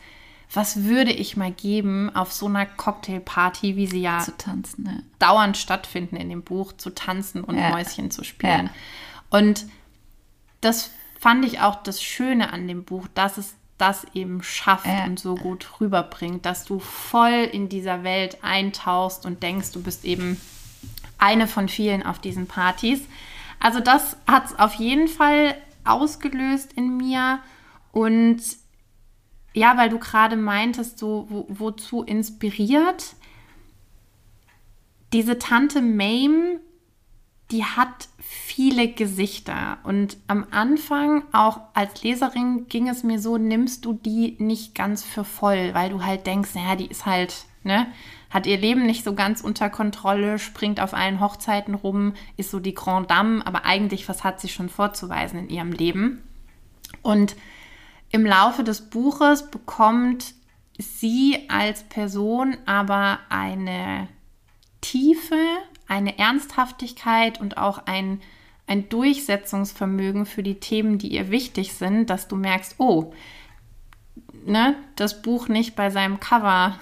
was 0.53 0.83
würde 0.83 1.11
ich 1.11 1.35
mal 1.35 1.51
geben, 1.51 2.15
auf 2.15 2.31
so 2.31 2.45
einer 2.45 2.67
Cocktailparty, 2.67 3.75
wie 3.75 3.87
sie 3.87 4.01
ja 4.01 4.19
Zu 4.19 4.37
tanzen, 4.37 4.83
ne? 4.83 5.03
dauernd 5.17 5.57
stattfinden 5.57 6.15
in 6.15 6.29
dem 6.29 6.43
Buch, 6.43 6.73
zu 6.73 6.91
tanzen 6.91 7.43
und 7.43 7.57
Ja. 7.57 7.71
Mäuschen 7.71 8.11
zu 8.11 8.23
spielen. 8.23 8.67
Ja. 8.67 9.39
Und 9.39 9.65
das 10.61 10.91
fand 11.19 11.43
ich 11.43 11.59
auch 11.59 11.81
das 11.81 12.03
Schöne 12.03 12.53
an 12.53 12.67
dem 12.67 12.83
Buch, 12.83 13.07
dass 13.15 13.39
es 13.39 13.55
das 13.83 14.05
eben 14.13 14.41
schafft 14.41 14.85
Ja. 14.85 15.03
und 15.03 15.19
so 15.19 15.35
gut 15.35 15.67
rüberbringt, 15.81 16.45
dass 16.45 16.63
du 16.63 16.79
voll 16.79 17.49
in 17.51 17.67
dieser 17.67 18.03
Welt 18.05 18.37
eintauchst 18.41 19.25
und 19.25 19.43
denkst, 19.43 19.73
du 19.73 19.83
bist 19.83 20.05
eben 20.05 20.39
eine 21.17 21.47
von 21.47 21.67
vielen 21.67 22.01
auf 22.01 22.19
diesen 22.19 22.47
Partys. 22.47 23.01
Also 23.59 23.81
das 23.81 24.15
hat 24.25 24.45
es 24.45 24.57
auf 24.57 24.73
jeden 24.75 25.09
Fall 25.09 25.55
ausgelöst 25.83 26.71
in 26.73 26.95
mir 26.95 27.39
und 27.91 28.41
ja, 29.53 29.77
weil 29.77 29.89
du 29.89 29.99
gerade 29.99 30.37
meintest, 30.37 30.97
so 30.97 31.27
wo, 31.29 31.45
wozu 31.49 32.03
inspiriert. 32.03 33.15
Diese 35.11 35.37
Tante 35.37 35.81
Mame, 35.81 36.59
die 37.51 37.63
hat 37.63 38.07
viele 38.19 38.87
Gesichter 38.87 39.77
und 39.83 40.17
am 40.27 40.45
Anfang 40.51 41.23
auch 41.33 41.59
als 41.73 42.03
Leserin 42.03 42.67
ging 42.67 42.89
es 42.89 43.03
mir 43.03 43.19
so, 43.19 43.37
nimmst 43.37 43.85
du 43.85 43.93
die 43.93 44.35
nicht 44.39 44.75
ganz 44.75 45.03
für 45.03 45.23
voll, 45.23 45.73
weil 45.73 45.89
du 45.89 46.03
halt 46.03 46.25
denkst, 46.25 46.55
naja, 46.55 46.75
die 46.75 46.87
ist 46.87 47.05
halt, 47.05 47.45
ne, 47.63 47.87
hat 48.29 48.47
ihr 48.47 48.57
Leben 48.57 48.85
nicht 48.85 49.03
so 49.03 49.13
ganz 49.13 49.41
unter 49.41 49.69
Kontrolle, 49.69 50.39
springt 50.39 50.79
auf 50.79 50.93
allen 50.93 51.19
Hochzeiten 51.19 51.75
rum, 51.75 52.13
ist 52.37 52.49
so 52.49 52.59
die 52.59 52.73
Grand 52.73 53.11
Dame, 53.11 53.45
aber 53.45 53.65
eigentlich, 53.65 54.09
was 54.09 54.23
hat 54.23 54.41
sie 54.41 54.49
schon 54.49 54.69
vorzuweisen 54.69 55.37
in 55.37 55.49
ihrem 55.49 55.71
Leben? 55.71 56.23
Und 57.03 57.35
im 58.11 58.25
Laufe 58.25 58.63
des 58.63 58.89
Buches 58.89 59.51
bekommt 59.51 60.33
sie 60.79 61.47
als 61.49 61.83
Person 61.83 62.57
aber 62.65 63.19
eine 63.29 64.07
Tiefe, 64.81 65.37
eine 65.93 66.17
Ernsthaftigkeit 66.17 67.39
und 67.39 67.57
auch 67.57 67.85
ein, 67.85 68.21
ein 68.67 68.89
Durchsetzungsvermögen 68.89 70.25
für 70.25 70.43
die 70.43 70.59
Themen, 70.59 70.97
die 70.97 71.09
ihr 71.09 71.29
wichtig 71.31 71.73
sind, 71.73 72.09
dass 72.09 72.27
du 72.27 72.35
merkst, 72.35 72.75
oh, 72.79 73.13
ne, 74.45 74.75
das 74.95 75.21
Buch 75.21 75.47
nicht 75.47 75.75
bei 75.75 75.89
seinem 75.89 76.19
Cover 76.19 76.77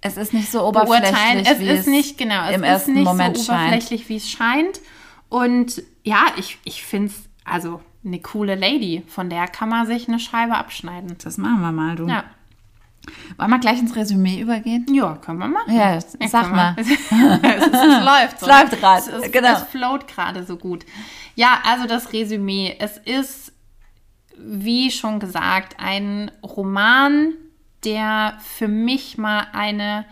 Es 0.00 0.16
ist 0.16 0.32
nicht 0.32 0.50
so 0.50 0.66
oberflächlich, 0.66 1.48
Es 1.48 1.58
wie 1.60 1.68
ist 1.68 1.88
nicht, 1.88 2.18
genau, 2.18 2.48
es 2.48 2.56
im 2.56 2.62
ist 2.62 2.68
ersten 2.68 2.92
nicht 2.94 3.04
Moment 3.04 3.36
so 3.36 3.44
scheint. 3.44 3.72
oberflächlich, 3.72 4.08
wie 4.08 4.16
es 4.16 4.30
scheint. 4.30 4.80
Und 5.28 5.82
ja, 6.04 6.26
ich, 6.36 6.58
ich 6.64 6.84
finde 6.84 7.08
es, 7.08 7.28
also 7.44 7.80
eine 8.04 8.20
coole 8.20 8.54
Lady, 8.54 9.02
von 9.08 9.28
der 9.30 9.48
kann 9.48 9.68
man 9.68 9.86
sich 9.86 10.06
eine 10.08 10.20
Scheibe 10.20 10.54
abschneiden. 10.56 11.16
Das 11.22 11.38
machen 11.38 11.60
wir 11.60 11.72
mal, 11.72 11.96
du. 11.96 12.06
Ja, 12.06 12.24
Wollen 13.36 13.50
wir 13.50 13.58
gleich 13.58 13.78
ins 13.78 13.94
Resümee 13.96 14.40
übergehen? 14.40 14.86
ja 14.92 15.14
können 15.16 15.38
wir 15.38 15.48
machen. 15.48 15.74
Ja, 15.74 16.00
sag 16.00 16.44
können 16.44 16.56
mal. 16.56 16.74
es, 16.78 16.88
es, 16.88 17.72
es 17.72 18.04
läuft 18.04 18.40
so. 18.40 18.46
Es 18.46 18.52
läuft 18.52 18.80
grad, 18.80 18.98
Es, 19.00 19.08
es, 19.08 19.32
genau. 19.32 19.52
es 19.52 19.62
float 19.64 20.08
gerade 20.08 20.44
so 20.44 20.56
gut. 20.56 20.84
Ja, 21.34 21.60
also 21.64 21.86
das 21.86 22.12
Resümee. 22.12 22.76
Es 22.78 22.98
ist, 22.98 23.52
wie 24.36 24.90
schon 24.90 25.20
gesagt, 25.20 25.76
ein 25.78 26.30
Roman, 26.42 27.34
der 27.84 28.38
für 28.40 28.68
mich 28.68 29.18
mal 29.18 29.46
eine 29.52 30.04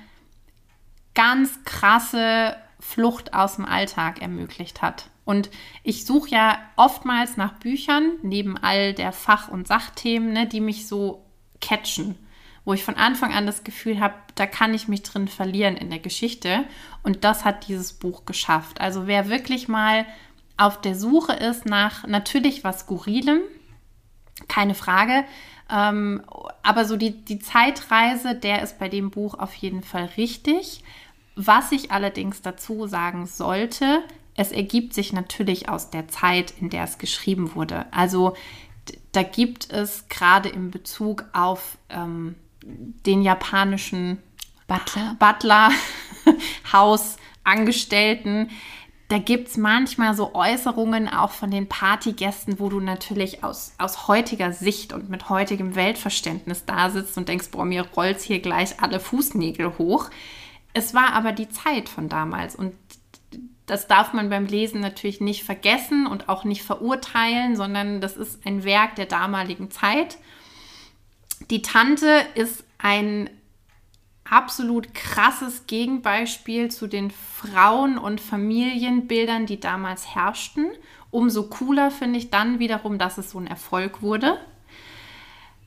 ganz 1.15 1.65
krasse 1.65 2.57
Flucht 2.81 3.35
aus 3.35 3.57
dem 3.57 3.65
Alltag 3.65 4.21
ermöglicht 4.21 4.83
hat. 4.83 5.09
Und 5.25 5.51
ich 5.83 6.05
suche 6.05 6.31
ja 6.31 6.59
oftmals 6.77 7.37
nach 7.37 7.55
Büchern, 7.55 8.13
neben 8.23 8.59
all 8.59 8.93
der 8.93 9.13
Fach- 9.13 9.49
und 9.49 9.67
Sachthemen, 9.67 10.33
ne, 10.33 10.47
die 10.47 10.61
mich 10.61 10.87
so 10.87 11.25
catchen, 11.61 12.17
wo 12.65 12.73
ich 12.73 12.85
von 12.85 12.97
Anfang 12.97 13.33
an 13.33 13.47
das 13.47 13.65
Gefühl 13.65 14.01
habe, 14.01 14.15
da 14.35 14.47
kann 14.47 14.75
ich 14.75 14.89
mich 14.89 15.03
drin 15.03 15.29
verlieren 15.29 15.77
in 15.77 15.91
der 15.91 15.99
Geschichte. 15.99 16.65
Und 17.03 17.25
das 17.25 17.45
hat 17.45 17.69
dieses 17.69 17.93
Buch 17.93 18.25
geschafft. 18.25 18.81
Also 18.81 19.07
wer 19.07 19.29
wirklich 19.29 19.69
mal 19.69 20.07
auf 20.57 20.81
der 20.81 20.95
Suche 20.95 21.33
ist 21.33 21.67
nach 21.67 22.07
natürlich 22.07 22.65
was 22.65 22.81
Skurrilem, 22.81 23.41
keine 24.49 24.75
Frage. 24.75 25.25
Ähm, 25.71 26.23
aber 26.63 26.85
so 26.85 26.97
die, 26.97 27.25
die 27.25 27.39
Zeitreise, 27.39 28.35
der 28.35 28.63
ist 28.63 28.79
bei 28.79 28.89
dem 28.89 29.11
Buch 29.11 29.35
auf 29.35 29.55
jeden 29.55 29.83
Fall 29.83 30.11
richtig. 30.17 30.83
Was 31.37 31.73
ich 31.73 31.91
allerdings 31.91 32.43
dazu 32.43 32.87
sagen 32.87 33.27
sollte, 33.27 34.03
es 34.37 34.53
ergibt 34.53 34.95
sich 34.95 35.13
natürlich 35.13 35.69
aus 35.69 35.91
der 35.91 36.09
Zeit, 36.09 36.55
in 36.61 36.71
der 36.71 36.85
es 36.85 36.99
geschrieben 36.99 37.55
wurde. 37.55 37.87
Also 37.93 38.35
da 39.13 39.23
gibt 39.23 39.71
es 39.71 40.09
gerade 40.09 40.49
in 40.49 40.71
Bezug 40.71 41.25
auf 41.33 41.79
ähm, 41.89 42.35
den 42.65 43.23
japanischen 43.23 44.23
Butler. 44.67 45.17
Butler, 45.19 45.71
Hausangestellten. 46.73 48.51
Da 49.09 49.19
gibt 49.19 49.49
es 49.49 49.57
manchmal 49.59 50.15
so 50.15 50.35
Äußerungen 50.35 51.09
auch 51.09 51.31
von 51.31 51.51
den 51.51 51.69
Partygästen, 51.69 52.59
wo 52.59 52.71
du 52.71 52.81
natürlich 52.81 53.45
aus, 53.45 53.75
aus 53.77 54.09
heutiger 54.09 54.53
Sicht 54.53 54.95
und 54.95 55.11
mit 55.11 55.29
heutigem 55.29 55.75
Weltverständnis 55.75 56.65
da 56.65 56.89
sitzt 56.89 57.19
und 57.19 57.29
denkst, 57.29 57.51
boah, 57.51 57.67
mir 57.67 57.87
rollt 57.95 58.21
hier 58.21 58.41
gleich 58.41 58.81
alle 58.81 59.01
Fußnägel 59.01 59.77
hoch. 59.77 60.09
Es 60.73 60.95
war 60.95 61.13
aber 61.13 61.33
die 61.33 61.51
Zeit 61.51 61.89
von 61.89 62.09
damals 62.09 62.57
und 62.57 62.73
das 63.67 63.87
darf 63.87 64.13
man 64.13 64.31
beim 64.31 64.47
Lesen 64.47 64.81
natürlich 64.81 65.21
nicht 65.21 65.45
vergessen 65.45 66.07
und 66.07 66.29
auch 66.29 66.45
nicht 66.45 66.63
verurteilen, 66.63 67.57
sondern 67.57 68.01
das 68.01 68.17
ist 68.17 68.47
ein 68.47 68.65
Werk 68.65 68.97
der 68.97 69.07
damaligen 69.07 69.71
Zeit. 69.71 70.19
Die 71.51 71.63
Tante 71.63 72.25
ist 72.35 72.65
ein 72.79 73.31
absolut 74.25 74.95
krasses 74.95 75.67
Gegenbeispiel 75.67 76.71
zu 76.71 76.87
den 76.87 77.11
Frauen- 77.11 77.99
und 77.99 78.21
Familienbildern, 78.21 79.47
die 79.47 79.61
damals 79.61 80.15
herrschten. 80.15 80.71
Umso 81.11 81.45
cooler 81.45 81.91
finde 81.91 82.19
ich 82.19 82.31
dann 82.31 82.59
wiederum, 82.59 82.99
dass 82.99 83.19
es 83.19 83.31
so 83.31 83.39
ein 83.39 83.47
Erfolg 83.47 84.03
wurde. 84.03 84.39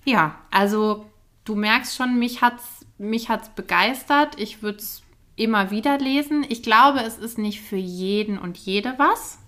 Ja, 0.04 0.36
also 0.52 1.06
du 1.46 1.56
merkst 1.56 1.96
schon, 1.96 2.18
mich 2.18 2.42
hat's, 2.42 2.86
mich 2.98 3.30
hat's 3.30 3.50
begeistert. 3.50 4.40
Ich 4.40 4.62
würde 4.62 4.80
es 4.80 5.04
immer 5.36 5.70
wieder 5.70 6.00
lesen. 6.00 6.46
Ich 6.50 6.64
glaube, 6.64 7.02
es 7.02 7.18
ist 7.18 7.38
nicht 7.38 7.62
für 7.62 7.78
jeden 7.78 8.38
und 8.40 8.58
jede 8.58 8.96
was. 8.98 9.40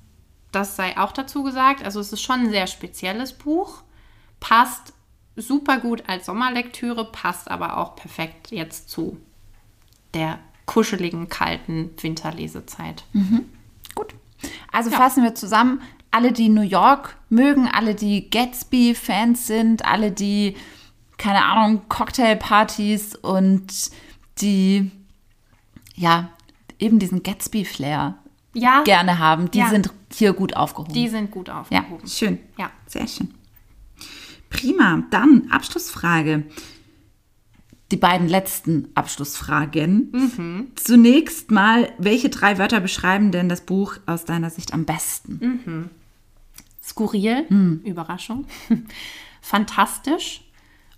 Das 0.51 0.75
sei 0.75 0.97
auch 0.97 1.11
dazu 1.11 1.43
gesagt. 1.43 1.83
Also 1.83 1.99
es 1.99 2.13
ist 2.13 2.21
schon 2.21 2.41
ein 2.41 2.49
sehr 2.51 2.67
spezielles 2.67 3.33
Buch. 3.33 3.83
Passt 4.39 4.93
super 5.39 5.80
gut 5.80 6.04
als 6.08 6.25
Sommerlektüre, 6.25 7.12
passt 7.12 7.49
aber 7.49 7.78
auch 7.78 7.95
perfekt 7.95 8.52
jetzt 8.52 8.89
zu 8.89 9.17
der 10.13 10.39
kuscheligen, 10.65 11.30
kalten 11.30 11.91
Winterlesezeit. 11.99 13.04
Gut. 13.95 14.13
Also 14.71 14.91
fassen 14.91 15.23
wir 15.23 15.36
zusammen. 15.36 15.82
Alle, 16.12 16.32
die 16.32 16.49
New 16.49 16.62
York 16.62 17.17
mögen, 17.30 17.67
alle, 17.67 17.93
die 17.95 18.30
Gatsby-Fans 18.30 19.45
sind, 19.47 19.86
alle, 19.86 20.12
die, 20.12 20.56
keine 21.17 21.43
Ahnung, 21.45 21.84
Cocktailpartys 21.89 23.15
und 23.15 23.67
die, 24.41 24.89
ja, 25.95 26.30
eben 26.80 26.97
diesen 26.97 27.21
Gatsby-Flair 27.21 28.15
Ja, 28.54 28.82
gerne 28.84 29.19
haben, 29.19 29.52
die 29.52 29.60
Ja. 29.60 29.69
sind 29.69 29.91
hier 30.12 30.34
gut 30.34 30.56
aufgehoben. 30.56 30.93
die 30.93 31.08
sind 31.08 31.30
gut 31.30 31.47
ja, 31.49 31.60
aufgehoben. 31.62 32.08
schön. 32.08 32.39
Ja. 32.58 32.71
Sehr 32.88 33.08
schön. 33.08 33.32
Prima. 34.49 35.03
Dann 35.12 35.47
Abschlussfrage. 35.49 36.43
Die 37.91 37.97
beiden 37.97 38.27
letzten 38.27 38.89
Abschlussfragen. 38.93 40.12
Mhm. 40.12 40.67
Zunächst 40.75 41.49
mal, 41.49 41.91
welche 41.97 42.29
drei 42.29 42.57
Wörter 42.57 42.79
beschreiben 42.81 43.31
denn 43.31 43.49
das 43.49 43.62
Buch 43.62 43.97
aus 44.05 44.25
deiner 44.25 44.51
Sicht 44.51 44.73
am 44.73 44.85
besten? 44.85 45.89
Skurril, 46.83 47.45
Überraschung, 47.83 48.45
fantastisch 49.41 50.41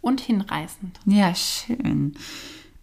und 0.01 0.19
hinreißend. 0.19 0.99
Ja, 1.05 1.33
schön. 1.33 2.13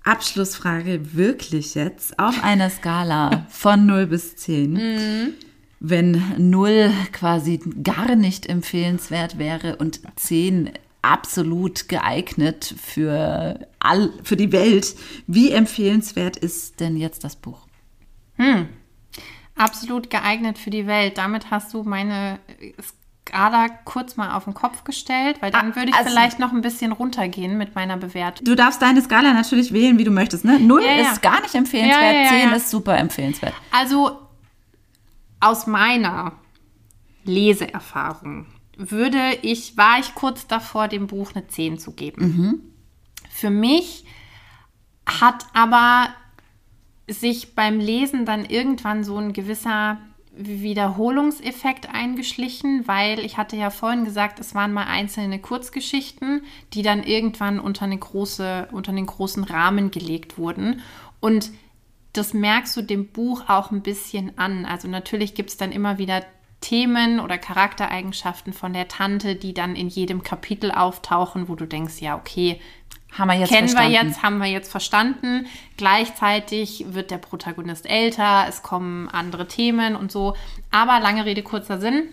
Abschlussfrage 0.04 1.14
wirklich 1.14 1.74
jetzt 1.74 2.18
auf 2.18 2.42
einer 2.42 2.70
Skala 2.70 3.46
von 3.50 3.84
0 3.84 4.06
bis 4.06 4.36
10. 4.36 5.34
Wenn 5.80 6.22
0 6.50 6.90
quasi 7.12 7.60
gar 7.82 8.16
nicht 8.16 8.46
empfehlenswert 8.46 9.38
wäre 9.38 9.76
und 9.76 10.00
10 10.16 10.70
absolut 11.02 11.88
geeignet 11.88 12.74
für, 12.82 13.66
all, 13.78 14.12
für 14.24 14.36
die 14.36 14.50
Welt, 14.50 14.96
wie 15.28 15.52
empfehlenswert 15.52 16.36
ist 16.36 16.80
denn 16.80 16.96
jetzt 16.96 17.22
das 17.22 17.36
Buch? 17.36 17.60
Absolut 19.56 20.10
geeignet 20.10 20.58
für 20.58 20.70
die 20.70 20.86
Welt. 20.86 21.18
Damit 21.18 21.50
hast 21.50 21.72
du 21.74 21.82
meine 21.82 22.38
Skala 23.26 23.68
kurz 23.84 24.16
mal 24.16 24.34
auf 24.36 24.44
den 24.44 24.54
Kopf 24.54 24.84
gestellt, 24.84 25.36
weil 25.42 25.50
dann 25.50 25.72
Ah, 25.72 25.76
würde 25.76 25.90
ich 25.90 25.94
also- 25.96 26.10
vielleicht 26.10 26.38
noch 26.38 26.52
ein 26.52 26.60
bisschen 26.60 26.92
runtergehen 26.92 27.58
mit 27.58 27.74
meiner 27.74 27.96
Bewertung. 27.96 28.44
Du 28.44 28.54
darfst 28.54 28.80
deine 28.82 29.02
Skala 29.02 29.32
natürlich 29.34 29.72
wählen, 29.72 29.98
wie 29.98 30.04
du 30.04 30.10
möchtest. 30.10 30.44
Ne? 30.44 30.58
0 30.60 30.82
Ja, 30.84 30.92
ja. 30.92 31.12
ist 31.12 31.22
gar 31.22 31.40
nicht 31.40 31.54
empfehlenswert, 31.54 32.02
Ja, 32.02 32.12
ja, 32.12 32.22
ja, 32.24 32.28
10 32.40 32.50
ja. 32.50 32.56
ist 32.56 32.70
super 32.70 32.96
empfehlenswert. 32.98 33.54
Also 33.72 34.18
aus 35.40 35.66
meiner 35.66 36.32
Leseerfahrung 37.24 38.46
würde 38.76 39.38
ich, 39.42 39.76
war 39.76 39.98
ich 39.98 40.14
kurz 40.14 40.46
davor, 40.46 40.88
dem 40.88 41.08
Buch 41.08 41.32
eine 41.34 41.46
10 41.46 41.78
zu 41.78 41.92
geben. 41.92 42.22
Für 43.28 43.50
mich 43.50 44.04
hat 45.04 45.46
aber 45.52 46.08
sich 47.08 47.54
beim 47.54 47.80
Lesen 47.80 48.24
dann 48.24 48.44
irgendwann 48.44 49.02
so 49.02 49.16
ein 49.16 49.32
gewisser 49.32 49.98
Wiederholungseffekt 50.36 51.92
eingeschlichen, 51.92 52.86
weil 52.86 53.18
ich 53.18 53.36
hatte 53.36 53.56
ja 53.56 53.70
vorhin 53.70 54.04
gesagt, 54.04 54.38
es 54.38 54.54
waren 54.54 54.72
mal 54.72 54.86
einzelne 54.86 55.40
Kurzgeschichten, 55.40 56.42
die 56.74 56.82
dann 56.82 57.02
irgendwann 57.02 57.58
unter, 57.58 57.86
eine 57.86 57.98
große, 57.98 58.68
unter 58.70 58.92
einen 58.92 59.06
großen 59.06 59.42
Rahmen 59.42 59.90
gelegt 59.90 60.38
wurden. 60.38 60.80
Und 61.18 61.50
das 62.12 62.34
merkst 62.34 62.76
du 62.76 62.82
dem 62.82 63.08
Buch 63.08 63.48
auch 63.48 63.70
ein 63.70 63.82
bisschen 63.82 64.36
an. 64.38 64.64
Also 64.64 64.88
natürlich 64.88 65.34
gibt 65.34 65.50
es 65.50 65.56
dann 65.56 65.72
immer 65.72 65.98
wieder 65.98 66.24
Themen 66.60 67.20
oder 67.20 67.38
Charaktereigenschaften 67.38 68.52
von 68.52 68.72
der 68.72 68.88
Tante, 68.88 69.36
die 69.36 69.54
dann 69.54 69.76
in 69.76 69.88
jedem 69.88 70.22
Kapitel 70.22 70.72
auftauchen, 70.72 71.48
wo 71.48 71.54
du 71.54 71.66
denkst, 71.66 72.00
ja, 72.00 72.16
okay, 72.16 72.60
haben 73.12 73.28
wir 73.28 73.38
jetzt 73.38 73.48
kennen 73.48 73.68
verstanden. 73.68 73.92
wir 73.92 74.02
jetzt, 74.02 74.22
haben 74.22 74.38
wir 74.38 74.46
jetzt 74.46 74.70
verstanden. 74.70 75.46
Gleichzeitig 75.76 76.86
wird 76.88 77.10
der 77.10 77.18
Protagonist 77.18 77.86
älter, 77.86 78.46
es 78.48 78.62
kommen 78.62 79.08
andere 79.08 79.48
Themen 79.48 79.96
und 79.96 80.12
so. 80.12 80.36
Aber 80.70 81.00
lange 81.00 81.24
Rede, 81.24 81.42
kurzer 81.42 81.80
Sinn. 81.80 82.08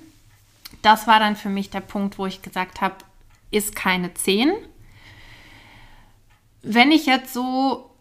Das 0.82 1.08
war 1.08 1.20
dann 1.20 1.36
für 1.36 1.50
mich 1.50 1.70
der 1.70 1.82
Punkt, 1.82 2.18
wo 2.18 2.26
ich 2.26 2.42
gesagt 2.42 2.82
habe, 2.82 2.96
ist 3.52 3.76
keine 3.76 4.14
10. 4.14 4.52
Wenn 6.62 6.92
ich 6.92 7.06
jetzt 7.06 7.34
so, 7.34 7.92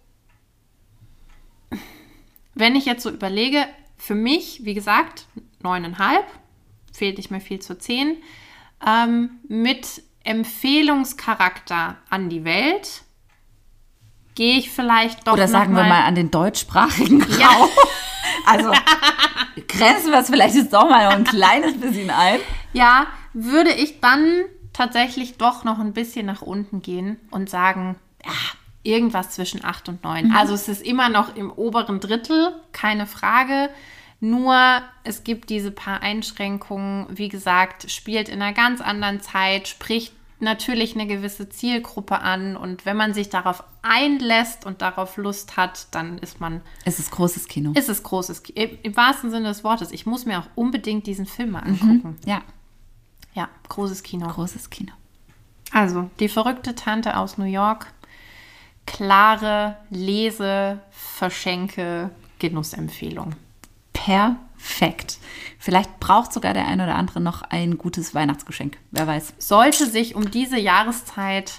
wenn 2.55 2.77
ich 2.77 2.85
jetzt 2.85 3.03
so 3.03 3.11
überlege, 3.11 3.67
für 3.97 4.15
mich, 4.15 4.65
wie 4.65 4.75
gesagt, 4.75 5.27
9,5, 5.63 6.21
fehlt 6.93 7.17
nicht 7.17 7.31
mehr 7.31 7.41
viel 7.41 7.61
zur 7.61 7.79
10, 7.79 8.17
ähm, 8.87 9.31
mit 9.49 10.03
Empfehlungscharakter 10.25 11.97
an 12.09 12.29
die 12.29 12.45
Welt 12.45 13.03
gehe 14.35 14.59
ich 14.59 14.71
vielleicht 14.71 15.27
doch 15.27 15.35
Oder 15.35 15.49
sagen 15.49 15.75
wir 15.75 15.83
mal, 15.83 15.89
mal 15.89 16.05
an 16.05 16.15
den 16.15 16.31
deutschsprachigen 16.31 17.23
Raum. 17.23 17.41
Ja. 17.41 17.69
Also 18.47 18.73
grenzen 19.69 20.11
wir 20.11 20.19
es 20.19 20.29
vielleicht 20.29 20.55
jetzt 20.55 20.73
doch 20.73 20.89
mal 20.89 21.05
noch 21.05 21.17
ein 21.17 21.25
kleines 21.25 21.79
bisschen 21.79 22.11
ein. 22.11 22.41
Ja, 22.73 23.07
würde 23.33 23.71
ich 23.71 24.01
dann 24.01 24.45
tatsächlich 24.73 25.39
doch 25.39 25.65
noch 25.65 25.79
ein 25.79 25.93
bisschen 25.93 26.27
nach 26.27 26.43
unten 26.43 26.83
gehen 26.83 27.19
und 27.31 27.49
sagen, 27.49 27.97
ja, 28.25 28.33
irgendwas 28.85 29.31
zwischen 29.31 29.65
8 29.65 29.89
und 29.89 30.05
9. 30.05 30.29
Mhm. 30.29 30.37
Also 30.37 30.55
es 30.55 30.69
ist 30.69 30.83
immer 30.83 31.09
noch 31.09 31.35
im 31.35 31.51
oberen 31.51 31.99
Drittel, 32.01 32.55
keine 32.73 33.07
Frage. 33.07 33.71
Nur 34.21 34.57
es 35.03 35.25
gibt 35.25 35.51
diese 35.51 35.71
paar 35.71 36.01
Einschränkungen, 36.03 37.07
wie 37.11 37.29
gesagt, 37.29 37.91
spielt 37.91 38.29
in 38.29 38.41
einer 38.41 38.55
ganz 38.55 38.81
anderen 38.81 39.21
Zeit, 39.21 39.69
spricht 39.69 40.13
natürlich 40.41 40.95
eine 40.95 41.07
gewisse 41.07 41.49
Zielgruppe 41.49 42.21
an 42.21 42.57
und 42.57 42.85
wenn 42.87 42.97
man 42.97 43.15
sich 43.15 43.29
darauf 43.31 43.65
einlässt 43.83 44.67
und 44.67 44.83
darauf 44.83 45.17
Lust 45.17 45.57
hat, 45.57 45.87
dann 45.93 46.19
ist 46.19 46.41
man 46.41 46.61
Es 46.85 46.99
ist 46.99 47.11
großes 47.11 47.49
Kino. 47.49 47.73
ist 47.75 47.89
es 47.89 48.03
großes 48.03 48.43
Ki- 48.43 48.53
im, 48.53 48.79
im 48.83 48.97
wahrsten 48.97 49.31
Sinne 49.31 49.49
des 49.49 49.65
Wortes. 49.65 49.91
Ich 49.93 50.07
muss 50.07 50.27
mir 50.27 50.39
auch 50.39 50.49
unbedingt 50.55 51.07
diesen 51.07 51.27
Film 51.27 51.53
mal 51.53 51.61
angucken. 51.61 52.17
ja, 52.27 52.43
Ja, 53.35 53.49
großes 53.69 54.03
Kino. 54.03 54.27
großes 54.29 54.71
Kino. 54.71 54.93
Also, 55.73 56.11
die 56.21 56.29
verrückte 56.29 56.75
Tante 56.75 57.17
aus 57.17 57.37
New 57.39 57.45
York. 57.47 57.87
Klare 58.87 59.77
Lese, 59.91 60.81
Verschenke, 60.91 62.11
Genussempfehlung. 62.39 63.35
Perfekt. 63.93 65.19
Vielleicht 65.59 65.99
braucht 66.01 66.33
sogar 66.33 66.53
der 66.55 66.67
ein 66.67 66.81
oder 66.81 66.95
andere 66.95 67.21
noch 67.21 67.43
ein 67.43 67.79
gutes 67.79 68.15
Weihnachtsgeschenk. 68.15 68.77
Wer 68.91 69.07
weiß. 69.07 69.35
Sollte 69.39 69.87
sich 69.87 70.15
um 70.15 70.31
diese 70.31 70.59
Jahreszeit 70.59 71.53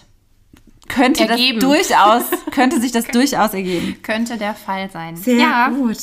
Könnte 0.88 1.27
Ergeben. 1.27 1.59
das 1.59 1.69
durchaus, 1.88 2.23
könnte 2.51 2.79
sich 2.79 2.91
das 2.91 3.05
durchaus 3.07 3.53
ergeben. 3.53 3.97
könnte 4.03 4.38
der 4.38 4.53
Fall 4.53 4.89
sein. 4.91 5.19
ja. 5.25 5.69
gut. 5.69 5.97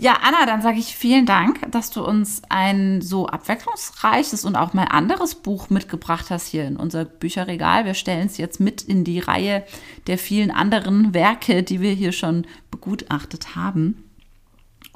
Ja, 0.00 0.20
Anna, 0.22 0.46
dann 0.46 0.62
sage 0.62 0.78
ich 0.78 0.96
vielen 0.96 1.26
Dank, 1.26 1.70
dass 1.70 1.90
du 1.90 2.02
uns 2.02 2.40
ein 2.48 3.02
so 3.02 3.26
abwechslungsreiches 3.26 4.46
und 4.46 4.56
auch 4.56 4.72
mal 4.72 4.86
anderes 4.86 5.34
Buch 5.34 5.68
mitgebracht 5.68 6.30
hast 6.30 6.46
hier 6.46 6.66
in 6.66 6.78
unser 6.78 7.04
Bücherregal. 7.04 7.84
Wir 7.84 7.92
stellen 7.92 8.24
es 8.24 8.38
jetzt 8.38 8.60
mit 8.60 8.80
in 8.80 9.04
die 9.04 9.18
Reihe 9.18 9.62
der 10.06 10.16
vielen 10.16 10.50
anderen 10.50 11.12
Werke, 11.12 11.62
die 11.62 11.82
wir 11.82 11.92
hier 11.92 12.12
schon 12.12 12.46
begutachtet 12.70 13.54
haben. 13.56 14.10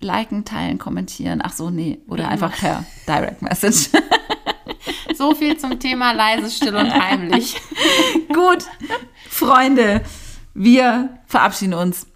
liken, 0.00 0.46
teilen, 0.46 0.78
kommentieren. 0.78 1.42
Ach 1.44 1.52
so, 1.52 1.68
nee, 1.68 1.98
oder 2.08 2.28
einfach 2.28 2.56
per 2.56 2.86
Direct 3.06 3.42
Message. 3.42 3.90
So 5.14 5.34
viel 5.34 5.58
zum 5.58 5.78
Thema 5.78 6.12
leise, 6.12 6.50
still 6.50 6.74
und 6.74 6.90
heimlich. 6.92 7.60
Gut, 8.32 8.64
Freunde, 9.28 10.00
wir 10.54 11.18
verabschieden 11.26 11.74
uns 11.74 12.06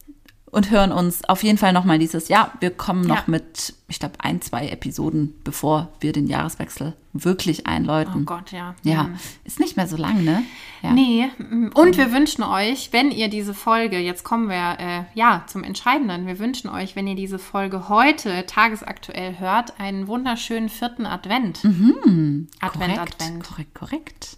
und 0.50 0.70
hören 0.70 0.92
uns 0.92 1.24
auf 1.24 1.42
jeden 1.42 1.58
Fall 1.58 1.74
nochmal 1.74 1.98
dieses 1.98 2.28
Jahr. 2.28 2.52
Wir 2.60 2.70
kommen 2.70 3.02
noch 3.02 3.16
Ja. 3.16 3.24
mit, 3.26 3.74
ich 3.88 3.98
glaube, 3.98 4.14
ein, 4.20 4.40
zwei 4.40 4.68
Episoden, 4.68 5.34
bevor 5.44 5.88
wir 6.00 6.12
den 6.14 6.26
Jahreswechsel 6.26 6.94
wirklich 7.12 7.60
Oh 7.66 7.70
einläuten. 7.70 8.24
Gott, 8.24 8.50
ja. 8.52 8.74
Ja, 8.82 9.02
Mhm. 9.04 9.16
ist 9.44 9.60
nicht 9.60 9.76
mehr 9.76 9.86
so 9.86 9.98
lang, 9.98 10.24
ne? 10.24 10.42
Ja. 10.82 10.92
Nee, 10.92 11.28
mm, 11.36 11.68
und 11.74 11.98
wir 11.98 12.12
wünschen 12.12 12.42
euch, 12.44 12.94
wenn 12.94 13.10
ihr 13.10 13.28
diese 13.28 13.52
Folge, 13.52 13.98
jetzt 13.98 14.24
kommen 14.24 14.48
wir 14.48 14.76
äh, 14.78 15.02
ja 15.12 15.44
zum 15.48 15.64
Entscheidenden, 15.64 16.26
wir 16.26 16.38
wünschen 16.38 16.70
euch, 16.70 16.96
wenn 16.96 17.06
ihr 17.06 17.16
diese 17.16 17.38
Folge 17.38 17.90
heute 17.90 18.46
tagesaktuell 18.46 19.38
hört, 19.38 19.78
einen 19.78 20.06
wunderschönen 20.06 20.70
vierten 20.70 21.04
Advent. 21.04 21.58
Advent, 21.58 22.50
korrekt, 22.60 22.98
Advent. 23.00 23.44
korrekt, 23.44 23.74
korrekt. 23.74 24.36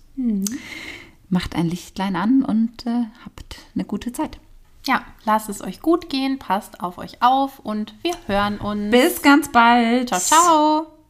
Macht 1.30 1.54
ein 1.54 1.66
Lichtlein 1.66 2.16
an 2.16 2.44
und 2.44 2.86
äh, 2.86 3.04
habt 3.24 3.58
eine 3.74 3.84
gute 3.84 4.12
Zeit. 4.12 4.38
Ja, 4.86 5.02
lasst 5.24 5.48
es 5.48 5.62
euch 5.62 5.80
gut 5.80 6.08
gehen, 6.08 6.38
passt 6.38 6.80
auf 6.80 6.98
euch 6.98 7.22
auf 7.22 7.58
und 7.60 7.94
wir 8.02 8.14
hören 8.26 8.58
uns. 8.58 8.90
Bis 8.90 9.22
ganz 9.22 9.50
bald. 9.50 10.08
Ciao, 10.08 10.20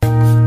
ciao. 0.02 0.39